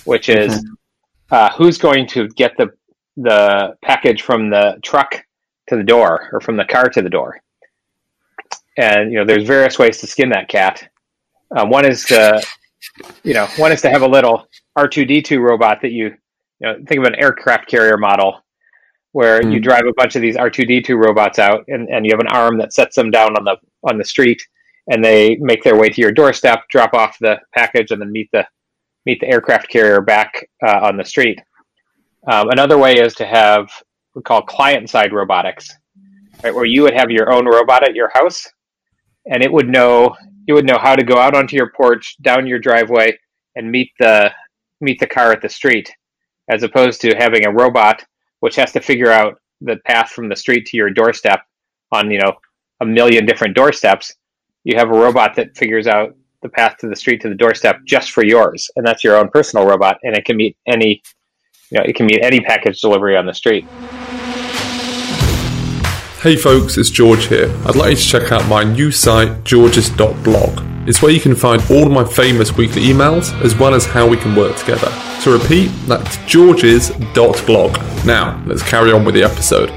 which 0.04 0.28
is 0.28 0.56
mm-hmm. 0.56 1.34
uh, 1.34 1.50
who's 1.52 1.78
going 1.78 2.06
to 2.08 2.28
get 2.30 2.56
the 2.56 2.68
the 3.22 3.76
package 3.82 4.22
from 4.22 4.50
the 4.50 4.78
truck 4.82 5.24
to 5.68 5.76
the 5.76 5.84
door 5.84 6.28
or 6.32 6.40
from 6.40 6.56
the 6.56 6.64
car 6.64 6.88
to 6.88 7.02
the 7.02 7.10
door. 7.10 7.40
And 8.76 9.12
you 9.12 9.18
know, 9.18 9.24
there's 9.24 9.46
various 9.46 9.78
ways 9.78 9.98
to 9.98 10.06
skin 10.06 10.30
that 10.30 10.48
cat. 10.48 10.88
Um, 11.56 11.70
one 11.70 11.84
is 11.84 12.04
to, 12.04 12.42
you 13.24 13.34
know, 13.34 13.46
one 13.56 13.72
is 13.72 13.82
to 13.82 13.90
have 13.90 14.02
a 14.02 14.08
little 14.08 14.46
R2D2 14.78 15.40
robot 15.40 15.80
that 15.82 15.92
you, 15.92 16.06
you 16.06 16.16
know, 16.60 16.76
think 16.86 17.00
of 17.00 17.04
an 17.04 17.16
aircraft 17.16 17.68
carrier 17.68 17.96
model 17.96 18.42
where 19.12 19.40
mm. 19.42 19.52
you 19.52 19.60
drive 19.60 19.86
a 19.88 19.92
bunch 19.96 20.16
of 20.16 20.22
these 20.22 20.36
R2D2 20.36 20.96
robots 20.96 21.38
out 21.38 21.64
and, 21.68 21.88
and 21.88 22.06
you 22.06 22.12
have 22.12 22.20
an 22.20 22.28
arm 22.28 22.58
that 22.58 22.72
sets 22.72 22.94
them 22.94 23.10
down 23.10 23.36
on 23.36 23.44
the 23.44 23.56
on 23.88 23.98
the 23.98 24.04
street 24.04 24.40
and 24.88 25.04
they 25.04 25.36
make 25.36 25.62
their 25.62 25.76
way 25.76 25.88
to 25.88 26.00
your 26.00 26.12
doorstep, 26.12 26.62
drop 26.68 26.94
off 26.94 27.16
the 27.20 27.38
package, 27.54 27.90
and 27.90 28.00
then 28.00 28.12
meet 28.12 28.28
the 28.32 28.46
meet 29.06 29.20
the 29.20 29.28
aircraft 29.28 29.68
carrier 29.68 30.00
back 30.00 30.48
uh, 30.66 30.80
on 30.82 30.96
the 30.96 31.04
street. 31.04 31.40
Um, 32.26 32.50
another 32.50 32.76
way 32.76 32.94
is 32.94 33.14
to 33.14 33.26
have 33.26 33.64
what 34.12 34.16
we 34.16 34.22
call 34.22 34.42
client 34.42 34.90
side 34.90 35.12
robotics, 35.12 35.70
right, 36.42 36.54
where 36.54 36.64
you 36.64 36.82
would 36.82 36.94
have 36.94 37.10
your 37.10 37.32
own 37.32 37.46
robot 37.46 37.82
at 37.82 37.94
your 37.94 38.10
house, 38.12 38.46
and 39.30 39.42
it 39.42 39.52
would 39.52 39.68
know 39.68 40.14
it 40.46 40.52
would 40.52 40.66
know 40.66 40.78
how 40.78 40.96
to 40.96 41.04
go 41.04 41.16
out 41.16 41.34
onto 41.34 41.56
your 41.56 41.70
porch, 41.70 42.16
down 42.22 42.46
your 42.46 42.58
driveway, 42.58 43.16
and 43.56 43.70
meet 43.70 43.90
the 43.98 44.30
meet 44.80 44.98
the 45.00 45.06
car 45.06 45.32
at 45.32 45.40
the 45.40 45.48
street, 45.48 45.90
as 46.50 46.62
opposed 46.62 47.00
to 47.02 47.14
having 47.16 47.46
a 47.46 47.52
robot 47.52 48.04
which 48.40 48.56
has 48.56 48.72
to 48.72 48.80
figure 48.80 49.10
out 49.10 49.40
the 49.60 49.76
path 49.86 50.10
from 50.10 50.28
the 50.28 50.36
street 50.36 50.66
to 50.66 50.76
your 50.76 50.90
doorstep 50.90 51.40
on 51.92 52.10
you 52.10 52.18
know 52.18 52.32
a 52.80 52.86
million 52.86 53.24
different 53.24 53.56
doorsteps. 53.56 54.14
You 54.64 54.76
have 54.76 54.90
a 54.90 54.98
robot 54.98 55.34
that 55.36 55.56
figures 55.56 55.86
out 55.86 56.14
the 56.42 56.48
path 56.50 56.76
to 56.78 56.88
the 56.88 56.96
street 56.96 57.20
to 57.22 57.28
the 57.28 57.34
doorstep 57.34 57.80
just 57.84 58.12
for 58.12 58.24
yours 58.24 58.70
and 58.76 58.86
that's 58.86 59.04
your 59.04 59.16
own 59.16 59.28
personal 59.28 59.66
robot 59.66 59.98
and 60.02 60.16
it 60.16 60.24
can 60.24 60.38
meet 60.38 60.56
any 60.66 61.02
you 61.70 61.78
know 61.78 61.84
it 61.84 61.94
can 61.94 62.06
meet 62.06 62.20
any 62.22 62.40
package 62.40 62.80
delivery 62.80 63.16
on 63.16 63.26
the 63.26 63.34
street. 63.34 63.64
Hey 66.20 66.36
folks 66.36 66.76
it's 66.76 66.90
george 66.90 67.26
here. 67.26 67.50
I'd 67.64 67.76
like 67.76 67.90
you 67.90 67.96
to 67.96 68.02
check 68.02 68.32
out 68.32 68.46
my 68.48 68.64
new 68.64 68.90
site 68.90 69.44
georges.blog 69.44 70.70
it's 70.88 71.02
where 71.02 71.12
you 71.12 71.20
can 71.20 71.34
find 71.34 71.62
all 71.70 71.86
of 71.86 71.92
my 71.92 72.04
famous 72.04 72.56
weekly 72.56 72.82
emails 72.82 73.38
as 73.44 73.54
well 73.54 73.74
as 73.74 73.84
how 73.84 74.08
we 74.08 74.16
can 74.16 74.34
work 74.34 74.56
together. 74.56 74.90
To 75.22 75.38
repeat 75.38 75.68
that's 75.86 76.16
georges.blog 76.26 77.76
now 78.04 78.42
let's 78.46 78.62
carry 78.62 78.90
on 78.90 79.04
with 79.04 79.14
the 79.14 79.22
episode. 79.22 79.70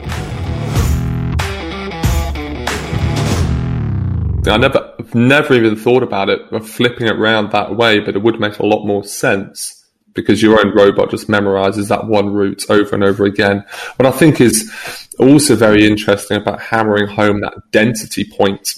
I 4.45 4.57
never, 4.57 4.93
never 5.13 5.53
even 5.53 5.75
thought 5.75 6.03
about 6.03 6.29
it 6.29 6.41
of 6.51 6.67
flipping 6.67 7.07
it 7.07 7.13
around 7.13 7.51
that 7.51 7.75
way, 7.75 7.99
but 7.99 8.15
it 8.15 8.21
would 8.21 8.41
make 8.41 8.59
a 8.59 8.65
lot 8.65 8.85
more 8.85 9.03
sense 9.05 9.72
because 10.13 10.41
your 10.41 10.59
own 10.59 10.75
robot 10.75 11.09
just 11.09 11.27
memorizes 11.27 11.89
that 11.89 12.07
one 12.07 12.33
route 12.33 12.63
over 12.69 12.93
and 12.93 13.03
over 13.03 13.25
again. 13.25 13.65
What 13.97 14.05
I 14.05 14.11
think 14.11 14.39
is 14.39 14.71
also 15.19 15.55
very 15.55 15.85
interesting 15.85 16.37
about 16.37 16.61
hammering 16.61 17.07
home 17.07 17.41
that 17.41 17.71
density 17.71 18.25
point, 18.25 18.75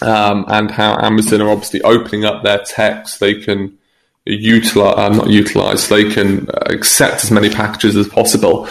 um, 0.00 0.44
and 0.48 0.70
how 0.70 0.98
Amazon 1.00 1.40
are 1.40 1.50
obviously 1.50 1.82
opening 1.82 2.24
up 2.24 2.42
their 2.42 2.64
so 2.64 3.04
they 3.18 3.34
can 3.34 3.78
utilize, 4.24 4.94
uh, 4.98 5.08
not 5.08 5.28
utilize, 5.28 5.88
they 5.88 6.10
can 6.12 6.48
uh, 6.50 6.64
accept 6.66 7.24
as 7.24 7.30
many 7.30 7.48
packages 7.48 7.96
as 7.96 8.08
possible. 8.08 8.66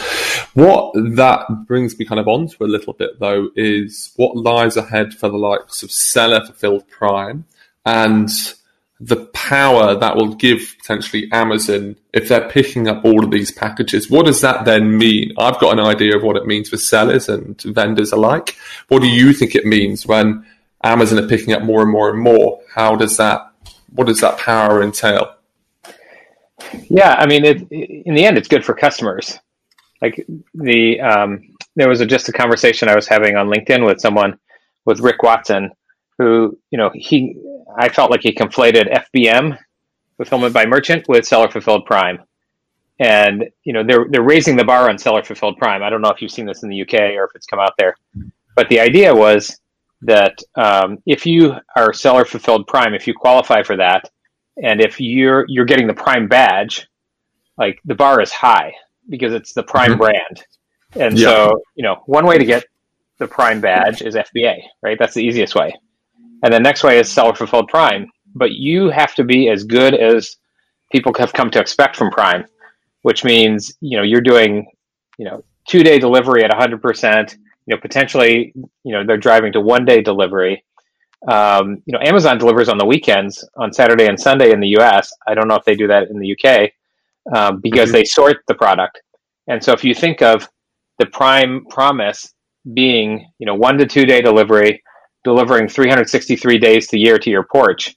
What 0.54 0.94
that 1.16 1.66
brings 1.68 1.98
me 1.98 2.06
kind 2.06 2.20
of 2.20 2.28
onto 2.28 2.64
a 2.64 2.68
little 2.68 2.94
bit 2.94 3.20
though 3.20 3.50
is 3.56 4.12
what 4.16 4.38
lies 4.38 4.78
ahead 4.78 5.14
for 5.14 5.30
the 5.30 5.38
likes 5.38 5.84
of 5.84 5.92
seller 5.92 6.46
fulfilled 6.46 6.88
prime 6.90 7.46
and 7.86 8.30
the 9.00 9.28
power 9.28 9.96
that 9.96 10.16
will 10.16 10.34
give 10.34 10.76
potentially 10.80 11.30
Amazon 11.32 11.96
if 12.14 12.28
they're 12.28 12.50
picking 12.50 12.88
up 12.88 13.06
all 13.06 13.24
of 13.24 13.32
these 13.32 13.52
packages. 13.52 14.10
What 14.10 14.26
does 14.26 14.42
that 14.42 14.66
then 14.66 14.98
mean? 14.98 15.34
I've 15.38 15.60
got 15.60 15.78
an 15.78 15.86
idea 15.86 16.16
of 16.18 16.24
what 16.24 16.36
it 16.36 16.48
means 16.48 16.70
for 16.70 16.78
sellers 16.78 17.30
and 17.30 17.62
vendors 17.62 18.12
alike. 18.12 18.58
What 18.88 19.02
do 19.02 19.08
you 19.08 19.34
think 19.34 19.54
it 19.54 19.66
means 19.66 20.08
when 20.08 20.46
Amazon 20.84 21.24
are 21.24 21.28
picking 21.28 21.54
up 21.54 21.62
more 21.62 21.84
and 21.84 21.92
more 21.92 22.10
and 22.10 22.20
more? 22.20 22.62
How 22.74 22.96
does 22.96 23.18
that, 23.18 23.52
what 23.94 24.08
does 24.08 24.22
that 24.22 24.40
power 24.40 24.82
entail? 24.82 25.36
Yeah, 26.90 27.14
I 27.18 27.28
mean, 27.28 27.46
it, 27.46 27.72
in 27.72 28.16
the 28.16 28.26
end, 28.26 28.38
it's 28.38 28.48
good 28.48 28.66
for 28.66 28.74
customers. 28.74 29.40
Like 30.02 30.26
the 30.54 31.00
um, 31.02 31.56
there 31.76 31.90
was 31.90 32.02
a, 32.02 32.06
just 32.06 32.30
a 32.30 32.34
conversation 32.34 32.90
I 32.90 32.96
was 32.96 33.08
having 33.08 33.36
on 33.36 33.48
LinkedIn 33.48 33.86
with 33.86 34.00
someone 34.00 34.38
with 34.86 35.00
Rick 35.00 35.24
Watson, 35.24 35.72
who 36.18 36.58
you 36.72 36.78
know 36.78 36.92
he 36.94 37.36
I 37.78 37.90
felt 37.90 38.12
like 38.12 38.22
he 38.22 38.34
conflated 38.34 39.04
FBM 39.16 39.58
fulfillment 40.18 40.54
by 40.54 40.66
merchant 40.66 41.08
with 41.08 41.26
seller 41.26 41.50
fulfilled 41.50 41.86
prime, 41.86 42.20
and 43.00 43.46
you 43.64 43.74
know 43.74 43.84
they're 43.84 44.06
they're 44.10 44.24
raising 44.24 44.56
the 44.56 44.66
bar 44.66 44.90
on 44.90 44.98
seller 44.98 45.24
fulfilled 45.24 45.58
prime. 45.58 45.84
I 45.84 45.90
don't 45.90 46.02
know 46.02 46.10
if 46.10 46.22
you've 46.22 46.32
seen 46.32 46.46
this 46.46 46.64
in 46.64 46.70
the 46.70 46.82
UK 46.82 46.94
or 47.16 47.26
if 47.26 47.32
it's 47.36 47.46
come 47.46 47.60
out 47.60 47.74
there, 47.78 47.96
but 48.56 48.68
the 48.70 48.80
idea 48.80 49.14
was 49.14 49.60
that 50.02 50.38
um, 50.56 50.98
if 51.06 51.26
you 51.26 51.56
are 51.76 51.94
seller 51.94 52.26
fulfilled 52.26 52.68
prime, 52.68 52.94
if 52.94 53.08
you 53.08 53.14
qualify 53.14 53.64
for 53.64 53.76
that, 53.78 54.10
and 54.64 54.82
if 54.82 55.00
you're 55.00 55.46
you're 55.48 55.66
getting 55.66 55.88
the 55.88 55.94
Prime 55.94 56.28
badge, 56.28 56.88
like 57.58 57.80
the 57.86 57.96
bar 57.96 58.22
is 58.22 58.32
high 58.32 58.74
because 59.10 59.34
it's 59.34 59.54
the 59.54 59.64
Prime 59.64 59.92
mm-hmm. 59.92 60.00
brand. 60.00 60.44
And 60.96 61.18
yeah. 61.18 61.28
so, 61.28 61.62
you 61.76 61.84
know, 61.84 62.02
one 62.06 62.26
way 62.26 62.38
to 62.38 62.46
get 62.46 62.66
the 63.18 63.28
Prime 63.28 63.62
badge 63.62 64.02
is 64.02 64.16
FBA, 64.16 64.58
right? 64.82 64.98
That's 65.00 65.14
the 65.14 65.24
easiest 65.24 65.56
way. 65.56 65.74
And 66.44 66.54
the 66.54 66.60
next 66.60 66.84
way 66.84 67.00
is 67.00 67.12
seller 67.12 67.34
fulfilled 67.34 67.68
Prime. 67.68 68.10
But 68.36 68.52
you 68.52 68.90
have 68.90 69.16
to 69.16 69.24
be 69.24 69.50
as 69.50 69.64
good 69.64 69.96
as 69.96 70.38
people 70.92 71.14
have 71.18 71.34
come 71.34 71.50
to 71.52 71.60
expect 71.60 71.96
from 71.96 72.12
Prime, 72.12 72.46
which 73.02 73.24
means, 73.24 73.76
you 73.82 73.98
know, 73.98 74.04
you're 74.04 74.22
doing, 74.22 74.68
you 75.18 75.26
know, 75.26 75.44
two 75.68 75.84
day 75.84 75.98
delivery 76.00 76.44
at 76.44 76.52
100%, 76.52 77.32
you 77.66 77.76
know, 77.76 77.78
potentially, 77.82 78.54
you 78.84 78.94
know, 78.94 79.04
they're 79.06 79.18
driving 79.18 79.52
to 79.54 79.62
one 79.62 79.86
day 79.86 80.02
delivery 80.02 80.64
um, 81.28 81.82
you 81.86 81.94
know, 81.94 82.00
Amazon 82.02 82.38
delivers 82.38 82.70
on 82.70 82.78
the 82.78 82.86
weekends 82.86 83.44
on 83.56 83.74
Saturday 83.74 84.06
and 84.06 84.20
Sunday 84.20 84.52
in 84.52 84.60
the 84.60 84.68
U.S. 84.70 85.12
I 85.28 85.34
don't 85.34 85.48
know 85.48 85.56
if 85.56 85.66
they 85.66 85.76
do 85.76 85.88
that 85.88 86.10
in 86.10 86.20
the 86.20 86.28
U.K. 86.28 86.72
Um, 87.36 87.60
because 87.60 87.90
mm-hmm. 87.90 87.94
they 87.94 88.04
sort 88.06 88.38
the 88.48 88.54
product. 88.54 89.02
And 89.48 89.64
so, 89.64 89.72
if 89.74 89.84
you 89.84 89.94
think 89.94 90.22
of 90.22 90.48
the 91.00 91.08
Prime 91.08 91.66
promise 91.70 92.34
being, 92.74 93.30
you 93.40 93.46
know, 93.46 93.56
one 93.56 93.78
to 93.78 93.86
two 93.86 94.06
day 94.06 94.22
delivery, 94.22 94.82
delivering 95.24 95.68
363 95.68 96.58
days 96.58 96.88
to 96.88 96.98
year 96.98 97.18
to 97.18 97.30
your 97.30 97.44
porch, 97.44 97.96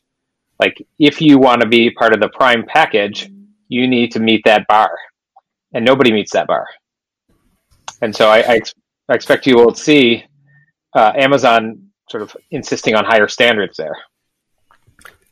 like 0.59 0.77
if 0.99 1.21
you 1.21 1.39
want 1.39 1.62
to 1.62 1.69
be 1.69 1.91
part 1.91 2.12
of 2.12 2.21
the 2.21 2.29
Prime 2.29 2.65
package, 2.67 3.31
you 3.69 3.87
need 3.87 4.12
to 4.12 4.21
meet 4.21 4.43
that 4.45 4.67
bar, 4.69 4.91
and 5.73 5.85
nobody 5.85 6.12
meets 6.12 6.33
that 6.33 6.47
bar. 6.47 6.67
And 8.03 8.15
so, 8.15 8.29
I, 8.29 8.39
I, 8.39 8.57
ex- 8.57 8.75
I 9.09 9.15
expect 9.15 9.47
you 9.47 9.57
will 9.57 9.75
see 9.75 10.25
uh, 10.95 11.12
Amazon 11.15 11.91
sort 12.09 12.23
of 12.23 12.37
insisting 12.50 12.95
on 12.95 13.05
higher 13.05 13.29
standards 13.29 13.77
there. 13.77 13.97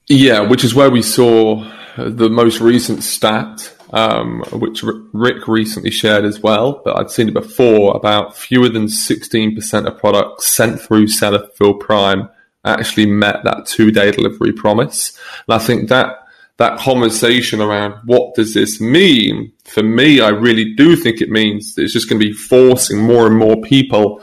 Yeah, 0.09 0.41
which 0.41 0.65
is 0.65 0.75
where 0.75 0.91
we 0.91 1.03
saw 1.03 1.71
the 1.97 2.31
most 2.31 2.61
recent 2.61 3.03
stat, 3.03 3.75
um, 3.91 4.43
which 4.53 4.83
Rick 5.13 5.49
recently 5.49 5.91
shared 5.91 6.25
as 6.25 6.41
well, 6.41 6.83
but 6.85 6.97
I'd 6.97 7.11
seen 7.11 7.29
it 7.29 7.35
before 7.35 7.97
about 7.97 8.37
fewer 8.37 8.69
than 8.69 8.87
16% 8.87 9.87
of 9.87 9.99
products 9.99 10.49
sent 10.49 10.81
through 10.81 11.09
Seller 11.09 11.41
Fulfill 11.41 11.75
Prime 11.75 12.29
actually 12.65 13.07
met 13.07 13.45
that 13.45 13.67
two 13.67 13.91
day 13.91 14.11
delivery 14.11 14.53
promise. 14.53 15.19
And 15.47 15.55
I 15.55 15.65
think 15.65 15.89
that 15.89 16.25
that 16.59 16.79
conversation 16.79 17.61
around 17.61 17.95
what 18.05 18.35
does 18.35 18.53
this 18.53 18.81
mean 18.81 19.53
for 19.65 19.83
me, 19.83 20.21
I 20.21 20.31
really 20.31 20.75
do 20.75 20.97
think 20.97 21.21
it 21.21 21.31
means 21.31 21.79
it's 21.79 21.93
just 21.93 22.09
going 22.09 22.21
to 22.21 22.27
be 22.27 22.33
forcing 22.33 23.01
more 23.01 23.27
and 23.27 23.37
more 23.37 23.61
people 23.63 24.23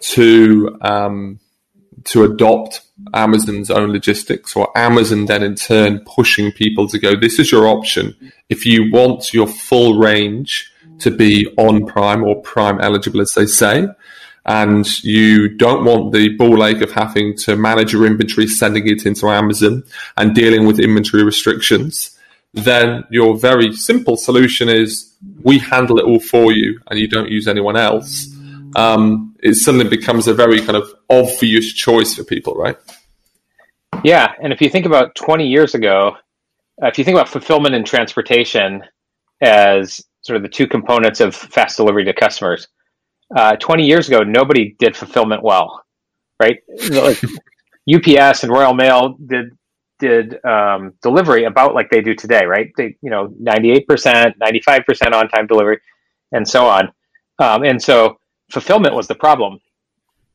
to 0.00 0.76
um, 0.80 1.38
to 2.04 2.24
adopt 2.24 2.82
Amazon's 3.14 3.70
own 3.70 3.92
logistics 3.92 4.56
or 4.56 4.76
Amazon 4.76 5.26
then 5.26 5.42
in 5.42 5.54
turn 5.54 6.00
pushing 6.00 6.52
people 6.52 6.88
to 6.88 6.98
go, 6.98 7.14
this 7.16 7.38
is 7.38 7.50
your 7.52 7.66
option. 7.66 8.14
If 8.48 8.66
you 8.66 8.90
want 8.90 9.32
your 9.32 9.46
full 9.46 9.98
range 9.98 10.70
to 11.00 11.10
be 11.10 11.46
on 11.56 11.86
Prime 11.86 12.22
or 12.22 12.40
Prime 12.42 12.80
eligible, 12.80 13.20
as 13.20 13.34
they 13.34 13.46
say, 13.46 13.88
and 14.46 15.04
you 15.04 15.48
don't 15.48 15.84
want 15.84 16.12
the 16.12 16.34
ball 16.36 16.64
ache 16.64 16.80
of 16.80 16.92
having 16.92 17.36
to 17.36 17.56
manage 17.56 17.92
your 17.92 18.06
inventory, 18.06 18.46
sending 18.46 18.88
it 18.88 19.06
into 19.06 19.28
Amazon 19.28 19.82
and 20.16 20.34
dealing 20.34 20.66
with 20.66 20.80
inventory 20.80 21.22
restrictions, 21.22 22.18
then 22.52 23.04
your 23.10 23.36
very 23.36 23.72
simple 23.72 24.16
solution 24.16 24.68
is 24.68 25.14
we 25.42 25.58
handle 25.58 25.98
it 25.98 26.04
all 26.04 26.20
for 26.20 26.52
you 26.52 26.80
and 26.88 26.98
you 26.98 27.06
don't 27.06 27.30
use 27.30 27.46
anyone 27.46 27.76
else 27.76 28.34
um, 28.76 29.34
it 29.42 29.54
suddenly 29.54 29.88
becomes 29.88 30.28
a 30.28 30.34
very 30.34 30.60
kind 30.60 30.76
of 30.76 30.92
obvious 31.08 31.72
choice 31.72 32.14
for 32.14 32.24
people, 32.24 32.54
right? 32.54 32.76
Yeah, 34.04 34.32
and 34.42 34.52
if 34.52 34.60
you 34.60 34.70
think 34.70 34.86
about 34.86 35.14
20 35.14 35.46
years 35.46 35.74
ago, 35.74 36.16
uh, 36.82 36.86
if 36.86 36.98
you 36.98 37.04
think 37.04 37.16
about 37.16 37.28
fulfillment 37.28 37.74
and 37.74 37.86
transportation 37.86 38.82
as 39.42 40.00
sort 40.22 40.36
of 40.36 40.42
the 40.42 40.48
two 40.48 40.66
components 40.66 41.20
of 41.20 41.34
fast 41.34 41.76
delivery 41.76 42.04
to 42.04 42.12
customers, 42.12 42.68
uh, 43.36 43.56
20 43.56 43.84
years 43.84 44.08
ago, 44.08 44.22
nobody 44.22 44.74
did 44.78 44.96
fulfillment 44.96 45.42
well, 45.42 45.84
right? 46.40 46.58
like 46.90 47.20
UPS 47.94 48.44
and 48.44 48.52
Royal 48.52 48.74
Mail 48.74 49.16
did 49.26 49.50
did 49.98 50.42
um, 50.46 50.94
delivery 51.02 51.44
about 51.44 51.74
like 51.74 51.90
they 51.90 52.00
do 52.00 52.14
today, 52.14 52.46
right? 52.46 52.72
They, 52.76 52.96
you 53.02 53.10
know, 53.10 53.28
98%, 53.28 53.84
95% 54.38 55.12
on 55.12 55.28
time 55.28 55.46
delivery, 55.46 55.78
and 56.32 56.48
so 56.48 56.66
on. 56.66 56.90
Um, 57.38 57.64
and 57.64 57.82
so 57.82 58.19
fulfillment 58.50 58.94
was 58.94 59.08
the 59.08 59.14
problem. 59.14 59.60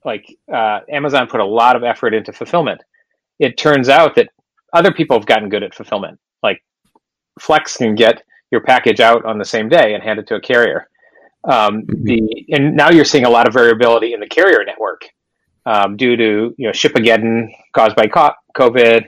Like 0.03 0.37
uh, 0.51 0.81
Amazon 0.89 1.27
put 1.27 1.39
a 1.39 1.45
lot 1.45 1.75
of 1.75 1.83
effort 1.83 2.13
into 2.13 2.31
fulfillment. 2.31 2.81
It 3.39 3.57
turns 3.57 3.89
out 3.89 4.15
that 4.15 4.29
other 4.73 4.91
people 4.91 5.17
have 5.17 5.25
gotten 5.25 5.49
good 5.49 5.63
at 5.63 5.73
fulfillment. 5.73 6.19
Like 6.43 6.63
Flex 7.39 7.77
can 7.77 7.95
get 7.95 8.23
your 8.51 8.61
package 8.61 8.99
out 8.99 9.25
on 9.25 9.37
the 9.37 9.45
same 9.45 9.67
day 9.67 9.93
and 9.93 10.03
hand 10.03 10.19
it 10.19 10.27
to 10.27 10.35
a 10.35 10.41
carrier. 10.41 10.87
Um, 11.45 11.83
mm-hmm. 11.83 12.03
the 12.03 12.45
and 12.49 12.75
now 12.75 12.89
you're 12.89 13.05
seeing 13.05 13.25
a 13.25 13.29
lot 13.29 13.47
of 13.47 13.53
variability 13.53 14.13
in 14.13 14.19
the 14.19 14.27
carrier 14.27 14.63
network 14.65 15.05
um, 15.65 15.95
due 15.95 16.15
to 16.15 16.55
you 16.57 16.67
know 16.67 16.71
shipageddon 16.71 17.49
caused 17.73 17.95
by 17.95 18.07
COVID 18.55 19.05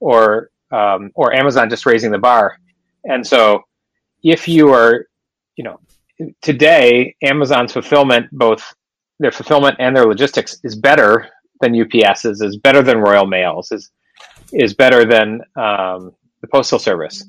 or 0.00 0.50
um, 0.70 1.10
or 1.14 1.32
Amazon 1.32 1.70
just 1.70 1.86
raising 1.86 2.10
the 2.10 2.18
bar. 2.18 2.58
And 3.04 3.26
so, 3.26 3.62
if 4.22 4.48
you 4.48 4.68
are, 4.72 5.06
you 5.56 5.64
know, 5.64 5.80
today 6.42 7.14
Amazon's 7.22 7.72
fulfillment, 7.72 8.26
both 8.32 8.74
their 9.18 9.32
fulfillment 9.32 9.76
and 9.78 9.96
their 9.96 10.06
logistics, 10.06 10.58
is 10.64 10.76
better 10.76 11.28
than 11.60 11.80
UPS's, 11.80 12.40
is 12.40 12.56
better 12.58 12.82
than 12.82 12.98
Royal 12.98 13.26
Mail's, 13.26 13.72
is 13.72 13.90
is 14.52 14.74
better 14.74 15.04
than 15.04 15.40
um, 15.56 16.12
the 16.40 16.48
postal 16.52 16.78
service. 16.78 17.24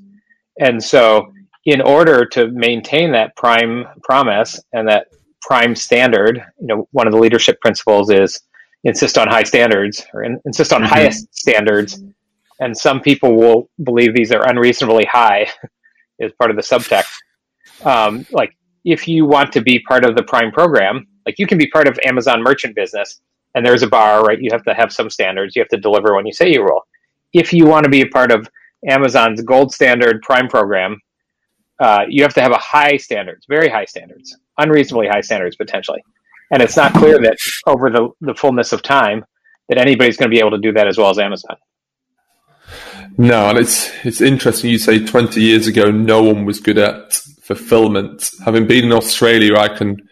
And 0.60 0.82
so, 0.84 1.32
in 1.66 1.82
order 1.82 2.26
to 2.26 2.48
maintain 2.52 3.12
that 3.12 3.36
prime 3.36 3.86
promise 4.04 4.60
and 4.74 4.88
that 4.88 5.08
prime 5.42 5.76
standard, 5.76 6.44
you 6.60 6.68
know, 6.68 6.88
one 6.92 7.08
of 7.08 7.14
the 7.14 7.20
leadership 7.20 7.60
principles 7.62 8.10
is 8.10 8.42
insist 8.84 9.18
on 9.18 9.28
high 9.28 9.44
standards 9.44 10.06
or 10.14 10.24
in, 10.24 10.40
insist 10.46 10.74
on 10.74 10.82
mm-hmm. 10.82 10.94
highest 10.94 11.34
standards. 11.36 12.02
And 12.60 12.78
some 12.78 13.00
people 13.00 13.36
will 13.36 13.70
believe 13.84 14.14
these 14.14 14.32
are 14.32 14.48
unreasonably 14.48 15.06
high, 15.06 15.48
is 16.20 16.32
part 16.34 16.50
of 16.50 16.58
the 16.58 16.64
subtext. 16.64 17.14
Um, 17.86 18.26
like, 18.32 18.56
if 18.92 19.08
you 19.08 19.26
want 19.26 19.52
to 19.54 19.62
be 19.62 19.80
part 19.80 20.06
of 20.06 20.16
the 20.16 20.24
Prime 20.24 20.52
program, 20.52 21.08
like 21.26 21.38
you 21.38 21.48
can 21.48 21.58
be 21.58 21.68
part 21.68 21.88
of 21.88 22.00
Amazon 22.06 22.42
merchant 22.42 22.76
business, 22.76 23.22
and 23.56 23.66
there's 23.66 23.84
a 23.84 23.88
bar, 23.88 24.24
right? 24.24 24.40
You 24.40 24.50
have 24.52 24.64
to 24.64 24.74
have 24.74 24.92
some 24.92 25.10
standards. 25.10 25.56
You 25.56 25.62
have 25.62 25.70
to 25.70 25.78
deliver 25.78 26.16
when 26.16 26.26
you 26.26 26.34
say 26.34 26.52
you 26.52 26.64
will. 26.64 26.82
If 27.34 27.54
you 27.54 27.66
want 27.66 27.84
to 27.84 27.90
be 27.90 28.02
a 28.02 28.08
part 28.08 28.32
of 28.32 28.50
Amazon's 28.88 29.42
gold 29.42 29.74
standard 29.74 30.22
Prime 30.22 30.48
program, 30.48 31.00
uh, 31.80 32.06
you 32.10 32.24
have 32.24 32.34
to 32.34 32.42
have 32.42 32.52
a 32.52 32.58
high 32.58 32.98
standards, 32.98 33.46
very 33.48 33.70
high 33.70 33.86
standards, 33.86 34.36
unreasonably 34.58 35.08
high 35.08 35.22
standards 35.22 35.56
potentially. 35.56 36.02
And 36.52 36.62
it's 36.62 36.76
not 36.76 36.94
clear 36.94 37.20
that 37.20 37.38
over 37.68 37.90
the, 37.90 38.10
the 38.22 38.34
fullness 38.34 38.74
of 38.74 38.82
time 38.82 39.24
that 39.68 39.78
anybody's 39.78 40.18
going 40.18 40.30
to 40.30 40.36
be 40.36 40.40
able 40.40 40.52
to 40.52 40.58
do 40.58 40.74
that 40.74 40.88
as 40.88 40.98
well 40.98 41.10
as 41.12 41.20
Amazon. 41.20 41.56
No, 43.18 43.50
and 43.50 43.58
it's 43.58 43.92
it's 44.06 44.22
interesting. 44.22 44.70
You 44.70 44.78
say 44.78 45.06
twenty 45.06 45.42
years 45.42 45.68
ago, 45.68 45.92
no 45.92 46.24
one 46.24 46.46
was 46.46 46.60
good 46.60 46.78
at 46.78 47.20
fulfillment. 47.50 48.30
Having 48.46 48.68
been 48.68 48.86
in 48.86 48.92
Australia, 48.92 49.58
I 49.58 49.70
can 49.70 50.08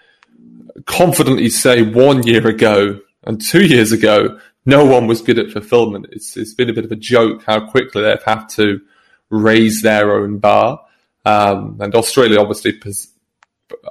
confidently 0.87 1.49
say 1.49 1.83
one 1.83 2.23
year 2.23 2.47
ago 2.47 2.99
and 3.25 3.39
two 3.39 3.63
years 3.63 3.91
ago, 3.91 4.39
no 4.65 4.83
one 4.83 5.05
was 5.05 5.21
good 5.21 5.37
at 5.37 5.51
fulfillment. 5.51 6.07
It's 6.11 6.35
it's 6.35 6.55
been 6.55 6.71
a 6.71 6.73
bit 6.73 6.85
of 6.85 6.91
a 6.91 6.95
joke 6.95 7.43
how 7.45 7.69
quickly 7.69 8.01
they've 8.01 8.23
had 8.23 8.45
to 8.57 8.81
raise 9.29 9.83
their 9.83 10.13
own 10.17 10.39
bar. 10.39 10.79
Um, 11.25 11.77
and 11.79 11.93
Australia 11.93 12.39
obviously 12.39 12.73
pres- 12.73 13.13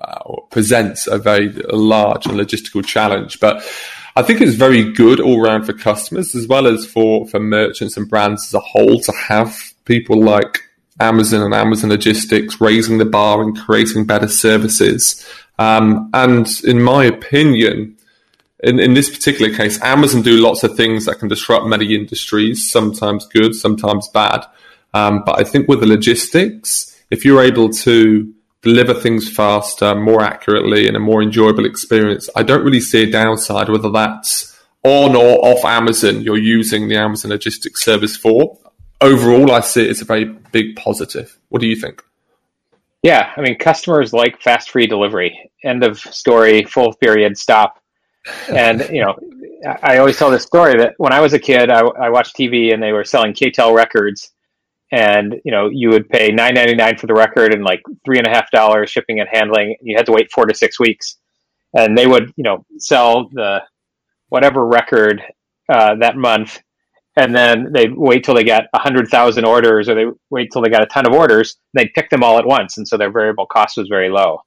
uh, 0.01 0.41
presents 0.51 1.07
a 1.07 1.19
very 1.19 1.51
large 1.71 2.27
and 2.27 2.37
logistical 2.37 2.85
challenge, 2.85 3.39
but 3.39 3.65
I 4.17 4.23
think 4.23 4.41
it's 4.41 4.55
very 4.55 4.93
good 4.93 5.21
all 5.21 5.41
around 5.41 5.67
for 5.67 5.73
customers 5.73 6.35
as 6.35 6.49
well 6.49 6.67
as 6.67 6.85
for, 6.85 7.29
for 7.29 7.39
merchants 7.39 7.97
and 7.97 8.09
brands 8.09 8.47
as 8.47 8.55
a 8.55 8.61
whole 8.61 8.99
to 9.01 9.13
have 9.13 9.55
people 9.85 10.21
like 10.21 10.66
Amazon 11.01 11.43
and 11.43 11.55
Amazon 11.55 11.91
Logistics 11.91 12.61
raising 12.61 12.99
the 12.99 13.05
bar 13.05 13.43
and 13.43 13.57
creating 13.59 14.07
better 14.07 14.29
services. 14.29 15.27
Um, 15.59 16.11
and 16.13 16.49
in 16.65 16.83
my 16.83 17.05
opinion, 17.05 17.97
in, 18.63 18.79
in 18.79 18.95
this 18.95 19.11
particular 19.11 19.55
case, 19.55 19.81
Amazon 19.83 20.23
do 20.23 20.43
lots 20.43 20.63
of 20.63 20.77
things 20.77 21.05
that 21.07 21.19
can 21.19 21.29
disrupt 21.29 21.67
many 21.67 21.95
industries, 21.95 22.71
sometimes 22.71 23.27
good, 23.27 23.55
sometimes 23.55 24.09
bad. 24.09 24.45
Um, 24.95 25.23
but 25.25 25.39
I 25.39 25.45
think 25.45 25.69
with 25.69 25.81
the 25.81 25.87
logistics, 25.87 26.97
if 27.11 27.25
you're 27.25 27.43
able 27.43 27.69
to 27.71 28.33
deliver 28.67 28.95
things 28.95 29.31
faster, 29.31 29.95
more 29.95 30.23
accurately, 30.23 30.89
and 30.89 30.97
a 30.97 31.01
more 31.01 31.23
enjoyable 31.23 31.65
experience. 31.65 32.29
I 32.35 32.43
don't 32.43 32.65
really 32.65 32.81
see 32.81 33.05
a 33.05 33.11
downside, 33.11 33.69
whether 33.69 33.91
that's 33.91 34.59
on 34.83 35.15
or 35.15 35.39
off 35.45 35.65
Amazon 35.65 36.23
you're 36.23 36.37
using 36.37 36.89
the 36.89 36.97
Amazon 36.97 37.31
logistics 37.31 37.85
service 37.85 38.17
for. 38.17 38.59
Overall, 39.01 39.53
I 39.53 39.61
see 39.61 39.85
it 39.85 39.91
as 39.91 40.01
a 40.01 40.05
very 40.05 40.25
big 40.25 40.77
positive. 40.77 41.39
What 41.49 41.61
do 41.61 41.67
you 41.67 41.77
think? 41.77 42.03
Yeah, 43.03 43.33
I 43.37 43.41
mean, 43.41 43.59
customers 43.59 44.13
like 44.13 44.41
fast 44.41 44.71
free 44.71 44.87
delivery. 44.87 45.51
End 45.63 45.85
of 45.85 45.99
story, 45.99 46.65
full 46.65 46.93
period, 46.95 47.37
stop. 47.37 47.81
And, 48.49 48.89
you 48.91 49.03
know, 49.03 49.17
I 49.83 49.99
always 49.99 50.17
tell 50.17 50.31
this 50.31 50.43
story 50.43 50.77
that 50.79 50.95
when 50.97 51.13
I 51.13 51.21
was 51.21 51.33
a 51.33 51.39
kid, 51.39 51.71
I, 51.71 51.81
I 51.81 52.09
watched 52.11 52.37
TV 52.37 52.73
and 52.75 52.83
they 52.83 52.93
were 52.93 53.05
selling 53.05 53.33
K-tel 53.33 53.73
records 53.73 54.33
and 54.93 55.41
you 55.45 55.51
know 55.51 55.69
you 55.69 55.91
would 55.91 56.09
pay 56.09 56.31
nine 56.31 56.55
ninety 56.55 56.75
nine 56.75 56.97
for 56.97 57.07
the 57.07 57.15
record 57.15 57.53
and 57.53 57.65
like 57.65 57.83
three 58.05 58.19
and 58.19 58.27
a 58.27 58.31
half 58.31 58.51
dollars 58.51 58.91
shipping 58.91 59.21
and 59.21 59.29
handling. 59.31 59.77
And 59.79 59.89
you 59.89 59.97
had 59.97 60.07
to 60.07 60.13
wait 60.13 60.31
four 60.33 60.47
to 60.47 60.55
six 60.55 60.79
weeks, 60.79 61.17
and 61.75 61.97
they 61.97 62.07
would 62.07 62.33
you 62.37 62.45
know 62.45 62.65
sell 62.79 63.29
the 63.33 63.63
whatever 64.29 64.65
record 64.65 65.23
uh, 65.69 65.97
that 65.97 66.17
month, 66.17 66.61
and 67.17 67.35
then 67.35 67.73
they'd 67.73 67.95
wait 67.95 68.25
till 68.25 68.35
they 68.35 68.45
hundred 68.75 69.09
thousand 69.09 69.45
orders, 69.45 69.89
or 69.89 69.95
they 69.95 70.07
wait 70.31 70.51
till 70.53 70.63
they 70.63 70.71
got 70.71 70.83
a 70.83 70.87
ton 70.87 71.07
of 71.07 71.13
orders. 71.13 71.57
They'd 71.75 71.93
pick 71.95 72.11
them 72.11 72.23
all 72.23 72.39
at 72.39 72.47
once, 72.47 72.77
and 72.77 72.87
so 72.87 72.97
their 72.97 73.11
variable 73.11 73.47
cost 73.47 73.77
was 73.77 73.89
very 73.89 74.09
low. 74.09 74.41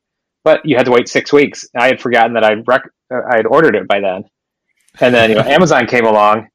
But 0.44 0.66
you 0.66 0.78
had 0.78 0.86
to 0.86 0.92
wait 0.92 1.10
six 1.10 1.34
weeks. 1.34 1.66
I 1.78 1.88
had 1.88 2.02
forgotten 2.02 2.34
that 2.34 2.44
I'd 2.44 2.68
rec- 2.68 2.90
I 3.12 3.36
had 3.36 3.46
ordered 3.46 3.76
it 3.76 3.88
by 3.88 4.00
then, 4.00 4.24
and 5.02 5.14
then 5.14 5.30
you 5.30 5.36
know 5.36 5.42
Amazon 5.46 5.88
came 5.88 6.06
along 6.06 6.48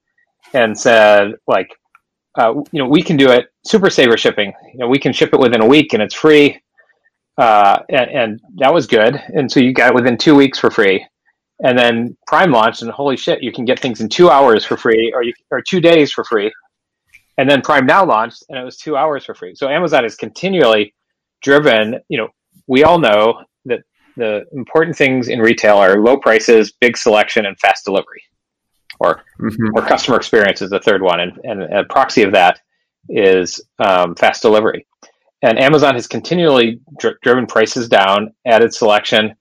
and 0.52 0.78
said 0.78 1.32
like 1.46 1.68
uh, 2.36 2.54
you 2.72 2.82
know, 2.82 2.88
we 2.88 3.02
can 3.02 3.16
do 3.16 3.30
it 3.30 3.46
super 3.64 3.90
saver 3.90 4.16
shipping. 4.16 4.52
You 4.72 4.80
know, 4.80 4.88
we 4.88 4.98
can 4.98 5.12
ship 5.12 5.32
it 5.32 5.40
within 5.40 5.60
a 5.60 5.66
week 5.66 5.92
and 5.92 6.02
it's 6.02 6.14
free. 6.14 6.60
Uh, 7.38 7.78
and, 7.88 8.10
and, 8.10 8.40
that 8.56 8.72
was 8.72 8.86
good. 8.86 9.20
And 9.34 9.50
so 9.50 9.58
you 9.58 9.72
got 9.72 9.90
it 9.90 9.94
within 9.94 10.16
two 10.16 10.36
weeks 10.36 10.58
for 10.58 10.70
free. 10.70 11.04
And 11.60 11.78
then 11.78 12.16
Prime 12.26 12.50
launched, 12.50 12.82
and 12.82 12.90
holy 12.90 13.16
shit, 13.16 13.42
you 13.42 13.52
can 13.52 13.64
get 13.64 13.78
things 13.78 14.00
in 14.00 14.08
two 14.08 14.28
hours 14.28 14.64
for 14.64 14.76
free, 14.76 15.12
or 15.14 15.22
you, 15.22 15.32
or 15.50 15.62
two 15.62 15.80
days 15.80 16.12
for 16.12 16.24
free. 16.24 16.52
And 17.38 17.48
then 17.48 17.62
Prime 17.62 17.86
Now 17.86 18.04
launched, 18.04 18.44
and 18.48 18.58
it 18.58 18.64
was 18.64 18.76
two 18.76 18.96
hours 18.96 19.24
for 19.24 19.34
free. 19.34 19.54
So 19.54 19.68
Amazon 19.68 20.04
is 20.04 20.16
continually 20.16 20.94
driven. 21.42 22.00
You 22.08 22.18
know, 22.18 22.28
we 22.66 22.84
all 22.84 22.98
know 22.98 23.42
that 23.66 23.80
the 24.16 24.44
important 24.52 24.96
things 24.96 25.28
in 25.28 25.40
retail 25.40 25.76
are 25.76 26.00
low 26.00 26.16
prices, 26.16 26.72
big 26.80 26.96
selection, 26.96 27.46
and 27.46 27.58
fast 27.60 27.84
delivery 27.84 28.22
or 29.00 29.22
mm-hmm. 29.40 29.76
or 29.76 29.82
customer 29.82 30.16
experience 30.16 30.62
is 30.62 30.70
the 30.70 30.80
third 30.80 31.02
one, 31.02 31.20
and, 31.20 31.32
and 31.44 31.62
a 31.62 31.84
proxy 31.84 32.22
of 32.22 32.32
that 32.32 32.60
is 33.08 33.60
um, 33.78 34.14
fast 34.14 34.42
delivery. 34.42 34.86
And 35.42 35.58
Amazon 35.60 35.94
has 35.94 36.06
continually 36.06 36.80
dr- 36.98 37.20
driven 37.22 37.46
prices 37.46 37.88
down, 37.88 38.32
added 38.46 38.72
selection, 38.72 39.34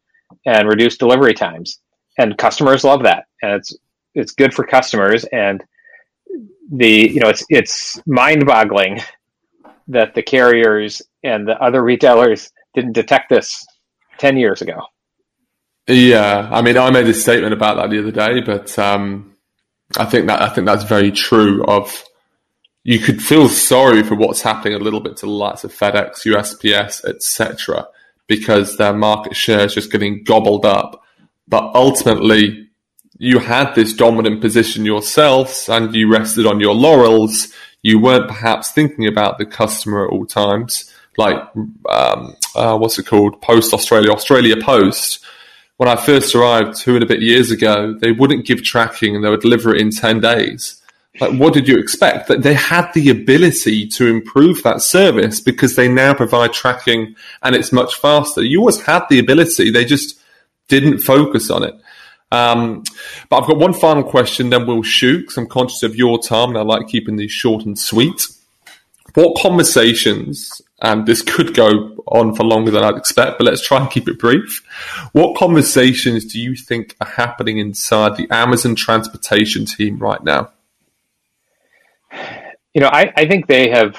and 0.45 0.67
reduced 0.67 0.99
delivery 0.99 1.33
times, 1.33 1.79
and 2.17 2.37
customers 2.37 2.83
love 2.83 3.03
that, 3.03 3.25
and 3.41 3.53
it's 3.53 3.75
it's 4.13 4.31
good 4.31 4.53
for 4.53 4.65
customers. 4.65 5.25
And 5.25 5.63
the 6.71 7.11
you 7.11 7.19
know 7.19 7.29
it's 7.29 7.45
it's 7.49 8.01
mind 8.05 8.45
boggling 8.45 9.01
that 9.87 10.15
the 10.15 10.23
carriers 10.23 11.01
and 11.23 11.47
the 11.47 11.61
other 11.61 11.83
retailers 11.83 12.51
didn't 12.73 12.93
detect 12.93 13.29
this 13.29 13.65
ten 14.17 14.37
years 14.37 14.61
ago. 14.61 14.81
Yeah, 15.87 16.47
I 16.51 16.61
mean, 16.61 16.77
I 16.77 16.89
made 16.91 17.07
a 17.07 17.13
statement 17.13 17.53
about 17.53 17.75
that 17.75 17.89
the 17.89 17.99
other 17.99 18.11
day, 18.11 18.39
but 18.41 18.77
um, 18.79 19.35
I 19.97 20.05
think 20.05 20.27
that 20.27 20.41
I 20.41 20.49
think 20.49 20.65
that's 20.65 20.85
very 20.85 21.11
true. 21.11 21.63
Of 21.65 22.03
you 22.83 22.99
could 22.99 23.21
feel 23.21 23.49
sorry 23.49 24.03
for 24.03 24.15
what's 24.15 24.41
happening 24.41 24.75
a 24.75 24.83
little 24.83 25.01
bit 25.01 25.17
to 25.17 25.25
the 25.25 25.31
likes 25.31 25.63
of 25.63 25.73
FedEx, 25.73 26.25
USPS, 26.25 27.03
etc., 27.05 27.87
because 28.27 28.77
their 28.77 28.93
market 28.93 29.35
share 29.35 29.65
is 29.65 29.73
just 29.73 29.91
getting 29.91 30.23
gobbled 30.23 30.65
up. 30.65 31.02
But 31.47 31.71
ultimately, 31.75 32.69
you 33.17 33.39
had 33.39 33.73
this 33.73 33.93
dominant 33.93 34.41
position 34.41 34.85
yourselves, 34.85 35.67
and 35.69 35.93
you 35.93 36.11
rested 36.11 36.45
on 36.45 36.59
your 36.59 36.75
laurels. 36.75 37.53
You 37.81 37.99
weren't 37.99 38.27
perhaps 38.27 38.71
thinking 38.71 39.07
about 39.07 39.37
the 39.37 39.45
customer 39.45 40.05
at 40.05 40.11
all 40.11 40.25
times, 40.25 40.91
like 41.17 41.35
um, 41.89 42.35
uh, 42.55 42.77
what's 42.77 42.97
it 42.97 43.05
called, 43.05 43.41
Post 43.41 43.73
Australia, 43.73 44.11
Australia 44.11 44.55
Post 44.61 45.23
when 45.77 45.89
I 45.89 45.95
first 45.95 46.35
arrived 46.35 46.77
two 46.77 46.95
and 46.95 47.03
a 47.03 47.07
bit 47.07 47.21
years 47.21 47.51
ago, 47.51 47.93
they 47.99 48.11
wouldn't 48.11 48.45
give 48.45 48.63
tracking 48.63 49.15
and 49.15 49.23
they 49.23 49.29
would 49.29 49.41
deliver 49.41 49.73
it 49.73 49.81
in 49.81 49.89
10 49.89 50.19
days. 50.19 50.81
Like, 51.19 51.37
what 51.39 51.53
did 51.53 51.67
you 51.67 51.77
expect? 51.77 52.27
That 52.27 52.41
they 52.41 52.53
had 52.53 52.91
the 52.93 53.09
ability 53.09 53.87
to 53.87 54.07
improve 54.07 54.63
that 54.63 54.81
service 54.81 55.39
because 55.39 55.75
they 55.75 55.87
now 55.87 56.13
provide 56.13 56.53
tracking 56.53 57.15
and 57.41 57.55
it's 57.55 57.71
much 57.71 57.95
faster. 57.95 58.41
You 58.41 58.59
always 58.59 58.81
had 58.81 59.03
the 59.09 59.19
ability, 59.19 59.71
they 59.71 59.85
just 59.85 60.19
didn't 60.67 60.99
focus 60.99 61.49
on 61.49 61.63
it. 61.63 61.75
Um, 62.31 62.83
but 63.29 63.41
I've 63.41 63.47
got 63.47 63.57
one 63.57 63.73
final 63.73 64.03
question, 64.03 64.49
then 64.49 64.65
we'll 64.65 64.81
shoot 64.81 65.21
because 65.21 65.37
I'm 65.37 65.47
conscious 65.47 65.83
of 65.83 65.95
your 65.95 66.21
time 66.21 66.49
and 66.49 66.57
I 66.57 66.61
like 66.61 66.87
keeping 66.87 67.15
these 67.15 67.31
short 67.31 67.65
and 67.65 67.77
sweet. 67.77 68.27
What 69.13 69.39
conversations 69.39 70.61
and 70.81 71.05
this 71.05 71.21
could 71.21 71.53
go 71.53 71.95
on 72.07 72.35
for 72.35 72.43
longer 72.43 72.71
than 72.71 72.83
I'd 72.83 72.97
expect, 72.97 73.37
but 73.37 73.45
let's 73.45 73.65
try 73.65 73.79
and 73.79 73.89
keep 73.89 74.07
it 74.07 74.19
brief. 74.19 74.63
What 75.13 75.37
conversations 75.37 76.25
do 76.25 76.41
you 76.41 76.55
think 76.55 76.95
are 76.99 77.07
happening 77.07 77.59
inside 77.59 78.17
the 78.17 78.27
Amazon 78.31 78.75
transportation 78.75 79.65
team 79.65 79.99
right 79.99 80.21
now? 80.23 80.51
you 82.73 82.81
know, 82.81 82.89
I, 82.91 83.11
I 83.15 83.27
think 83.27 83.47
they 83.47 83.69
have. 83.69 83.95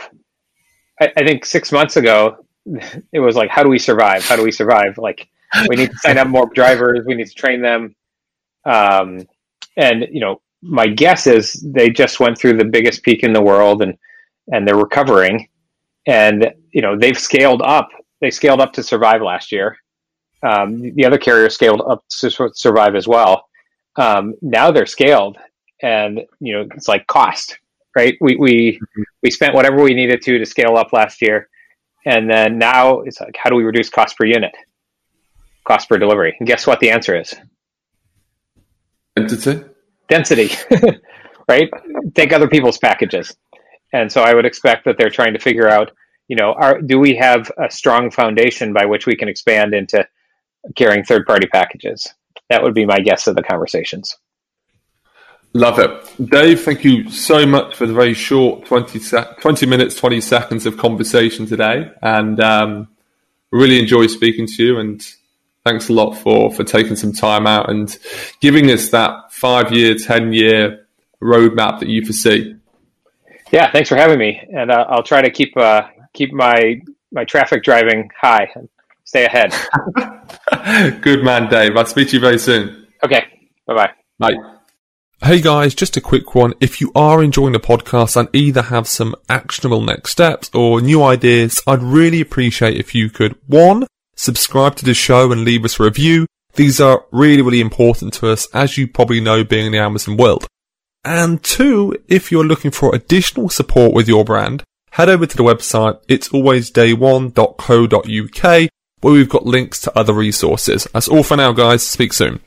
I, 1.00 1.12
I 1.16 1.24
think 1.24 1.44
six 1.44 1.72
months 1.72 1.96
ago, 1.96 2.44
it 3.12 3.20
was 3.20 3.36
like, 3.36 3.50
how 3.50 3.62
do 3.62 3.68
we 3.68 3.78
survive? 3.78 4.24
How 4.24 4.36
do 4.36 4.42
we 4.42 4.52
survive? 4.52 4.98
Like, 4.98 5.28
we 5.68 5.76
need 5.76 5.90
to 5.90 5.98
sign 5.98 6.18
up 6.18 6.28
more 6.28 6.50
drivers. 6.54 7.04
We 7.06 7.14
need 7.14 7.26
to 7.26 7.34
train 7.34 7.62
them. 7.62 7.94
Um, 8.64 9.26
and 9.76 10.06
you 10.10 10.20
know, 10.20 10.40
my 10.62 10.86
guess 10.86 11.26
is 11.26 11.52
they 11.52 11.90
just 11.90 12.20
went 12.20 12.38
through 12.38 12.56
the 12.56 12.64
biggest 12.64 13.02
peak 13.02 13.22
in 13.22 13.32
the 13.32 13.42
world, 13.42 13.82
and 13.82 13.96
and 14.52 14.66
they're 14.66 14.76
recovering. 14.76 15.48
And 16.06 16.52
you 16.72 16.82
know, 16.82 16.98
they've 16.98 17.18
scaled 17.18 17.62
up. 17.62 17.88
They 18.20 18.30
scaled 18.30 18.60
up 18.60 18.72
to 18.74 18.82
survive 18.82 19.22
last 19.22 19.52
year. 19.52 19.76
Um, 20.42 20.94
the 20.94 21.06
other 21.06 21.18
carriers 21.18 21.54
scaled 21.54 21.82
up 21.88 22.04
to 22.20 22.30
survive 22.54 22.94
as 22.94 23.08
well. 23.08 23.46
Um, 23.96 24.34
now 24.42 24.70
they're 24.70 24.86
scaled, 24.86 25.38
and 25.82 26.20
you 26.40 26.52
know, 26.52 26.68
it's 26.74 26.88
like 26.88 27.06
cost, 27.06 27.58
right? 27.96 28.16
We 28.20 28.36
we 28.36 28.80
we 29.22 29.30
spent 29.30 29.54
whatever 29.54 29.82
we 29.82 29.94
needed 29.94 30.22
to 30.22 30.38
to 30.38 30.46
scale 30.46 30.76
up 30.76 30.92
last 30.92 31.22
year, 31.22 31.48
and 32.04 32.28
then 32.28 32.58
now 32.58 33.00
it's 33.00 33.20
like, 33.20 33.36
how 33.42 33.50
do 33.50 33.56
we 33.56 33.64
reduce 33.64 33.88
cost 33.88 34.18
per 34.18 34.26
unit, 34.26 34.54
cost 35.64 35.88
per 35.88 35.98
delivery? 35.98 36.36
And 36.38 36.46
guess 36.46 36.66
what 36.66 36.80
the 36.80 36.90
answer 36.90 37.18
is? 37.18 37.34
Density. 39.16 39.64
Density, 40.08 40.50
right? 41.48 41.70
Take 42.14 42.32
other 42.32 42.48
people's 42.48 42.78
packages, 42.78 43.34
and 43.92 44.10
so 44.10 44.22
I 44.22 44.34
would 44.34 44.44
expect 44.44 44.84
that 44.84 44.98
they're 44.98 45.10
trying 45.10 45.34
to 45.34 45.38
figure 45.38 45.68
out, 45.68 45.92
you 46.28 46.36
know, 46.36 46.52
are, 46.52 46.80
do 46.80 46.98
we 46.98 47.14
have 47.16 47.50
a 47.58 47.70
strong 47.70 48.10
foundation 48.10 48.72
by 48.72 48.86
which 48.86 49.06
we 49.06 49.16
can 49.16 49.28
expand 49.28 49.72
into 49.72 50.06
carrying 50.76 51.04
third-party 51.04 51.46
packages? 51.46 52.12
That 52.50 52.62
would 52.62 52.74
be 52.74 52.84
my 52.84 52.98
guess 52.98 53.26
of 53.26 53.36
the 53.36 53.42
conversations. 53.42 54.16
Love 55.56 55.78
it. 55.78 56.30
Dave, 56.30 56.62
thank 56.62 56.82
you 56.82 57.08
so 57.08 57.46
much 57.46 57.76
for 57.76 57.86
the 57.86 57.94
very 57.94 58.12
short 58.12 58.66
20, 58.66 58.98
sec- 58.98 59.40
20 59.40 59.66
minutes, 59.66 59.94
20 59.94 60.20
seconds 60.20 60.66
of 60.66 60.76
conversation 60.76 61.46
today. 61.46 61.92
And 62.02 62.40
um, 62.40 62.88
really 63.52 63.78
enjoy 63.78 64.08
speaking 64.08 64.48
to 64.48 64.64
you. 64.64 64.78
And 64.80 65.00
thanks 65.64 65.88
a 65.88 65.92
lot 65.92 66.14
for, 66.14 66.52
for 66.52 66.62
taking 66.62 66.96
some 66.96 67.12
time 67.12 67.46
out 67.46 67.70
and 67.70 67.98
giving 68.40 68.70
us 68.70 68.90
that 68.90 69.32
five 69.32 69.72
year, 69.72 69.94
10 69.96 70.32
year 70.32 70.86
roadmap 71.22 71.80
that 71.80 71.88
you 71.88 72.04
foresee. 72.04 72.56
Yeah, 73.50 73.70
thanks 73.72 73.88
for 73.88 73.96
having 73.96 74.18
me. 74.18 74.40
And 74.52 74.70
uh, 74.70 74.86
I'll 74.88 75.02
try 75.02 75.22
to 75.22 75.30
keep 75.30 75.56
uh, 75.56 75.88
keep 76.12 76.32
my, 76.32 76.80
my 77.12 77.24
traffic 77.24 77.62
driving 77.62 78.10
high 78.20 78.50
and 78.54 78.68
stay 79.04 79.24
ahead. 79.24 79.54
Good 81.00 81.24
man, 81.24 81.48
Dave. 81.48 81.76
I'll 81.76 81.86
speak 81.86 82.08
to 82.08 82.16
you 82.16 82.20
very 82.20 82.38
soon. 82.38 82.86
Okay. 83.02 83.24
Bye-bye. 83.66 83.90
Bye. 84.18 84.34
Hey 85.22 85.40
guys, 85.40 85.74
just 85.74 85.96
a 85.96 86.02
quick 86.02 86.34
one. 86.34 86.52
If 86.60 86.82
you 86.82 86.92
are 86.94 87.22
enjoying 87.22 87.54
the 87.54 87.60
podcast 87.60 88.16
and 88.16 88.28
either 88.34 88.62
have 88.62 88.86
some 88.86 89.14
actionable 89.28 89.80
next 89.80 90.10
steps 90.10 90.50
or 90.52 90.82
new 90.82 91.02
ideas, 91.02 91.62
I'd 91.66 91.82
really 91.82 92.20
appreciate 92.20 92.76
if 92.76 92.94
you 92.94 93.08
could 93.08 93.34
one, 93.46 93.86
subscribe 94.14 94.76
to 94.76 94.84
the 94.84 94.94
show 94.94 95.32
and 95.32 95.44
leave 95.44 95.64
us 95.64 95.80
a 95.80 95.84
review. 95.84 96.26
These 96.54 96.80
are 96.80 97.04
really, 97.10 97.42
really 97.42 97.60
important 97.60 98.14
to 98.14 98.30
us, 98.30 98.46
as 98.54 98.78
you 98.78 98.86
probably 98.86 99.20
know, 99.20 99.42
being 99.44 99.66
in 99.66 99.72
the 99.72 99.78
Amazon 99.78 100.16
world. 100.16 100.46
And 101.04 101.42
two, 101.42 101.96
if 102.08 102.32
you're 102.32 102.44
looking 102.44 102.70
for 102.70 102.94
additional 102.94 103.48
support 103.48 103.92
with 103.92 104.06
your 104.08 104.24
brand, 104.24 104.62
head 104.92 105.08
over 105.08 105.26
to 105.26 105.36
the 105.36 105.42
website 105.42 105.98
it'salwaysdayone.co.uk 106.06 108.70
where 109.00 109.12
we've 109.12 109.28
got 109.28 109.44
links 109.44 109.80
to 109.80 109.98
other 109.98 110.12
resources. 110.14 110.86
That's 110.94 111.08
all 111.08 111.22
for 111.22 111.36
now, 111.36 111.52
guys. 111.52 111.86
Speak 111.86 112.14
soon. 112.14 112.40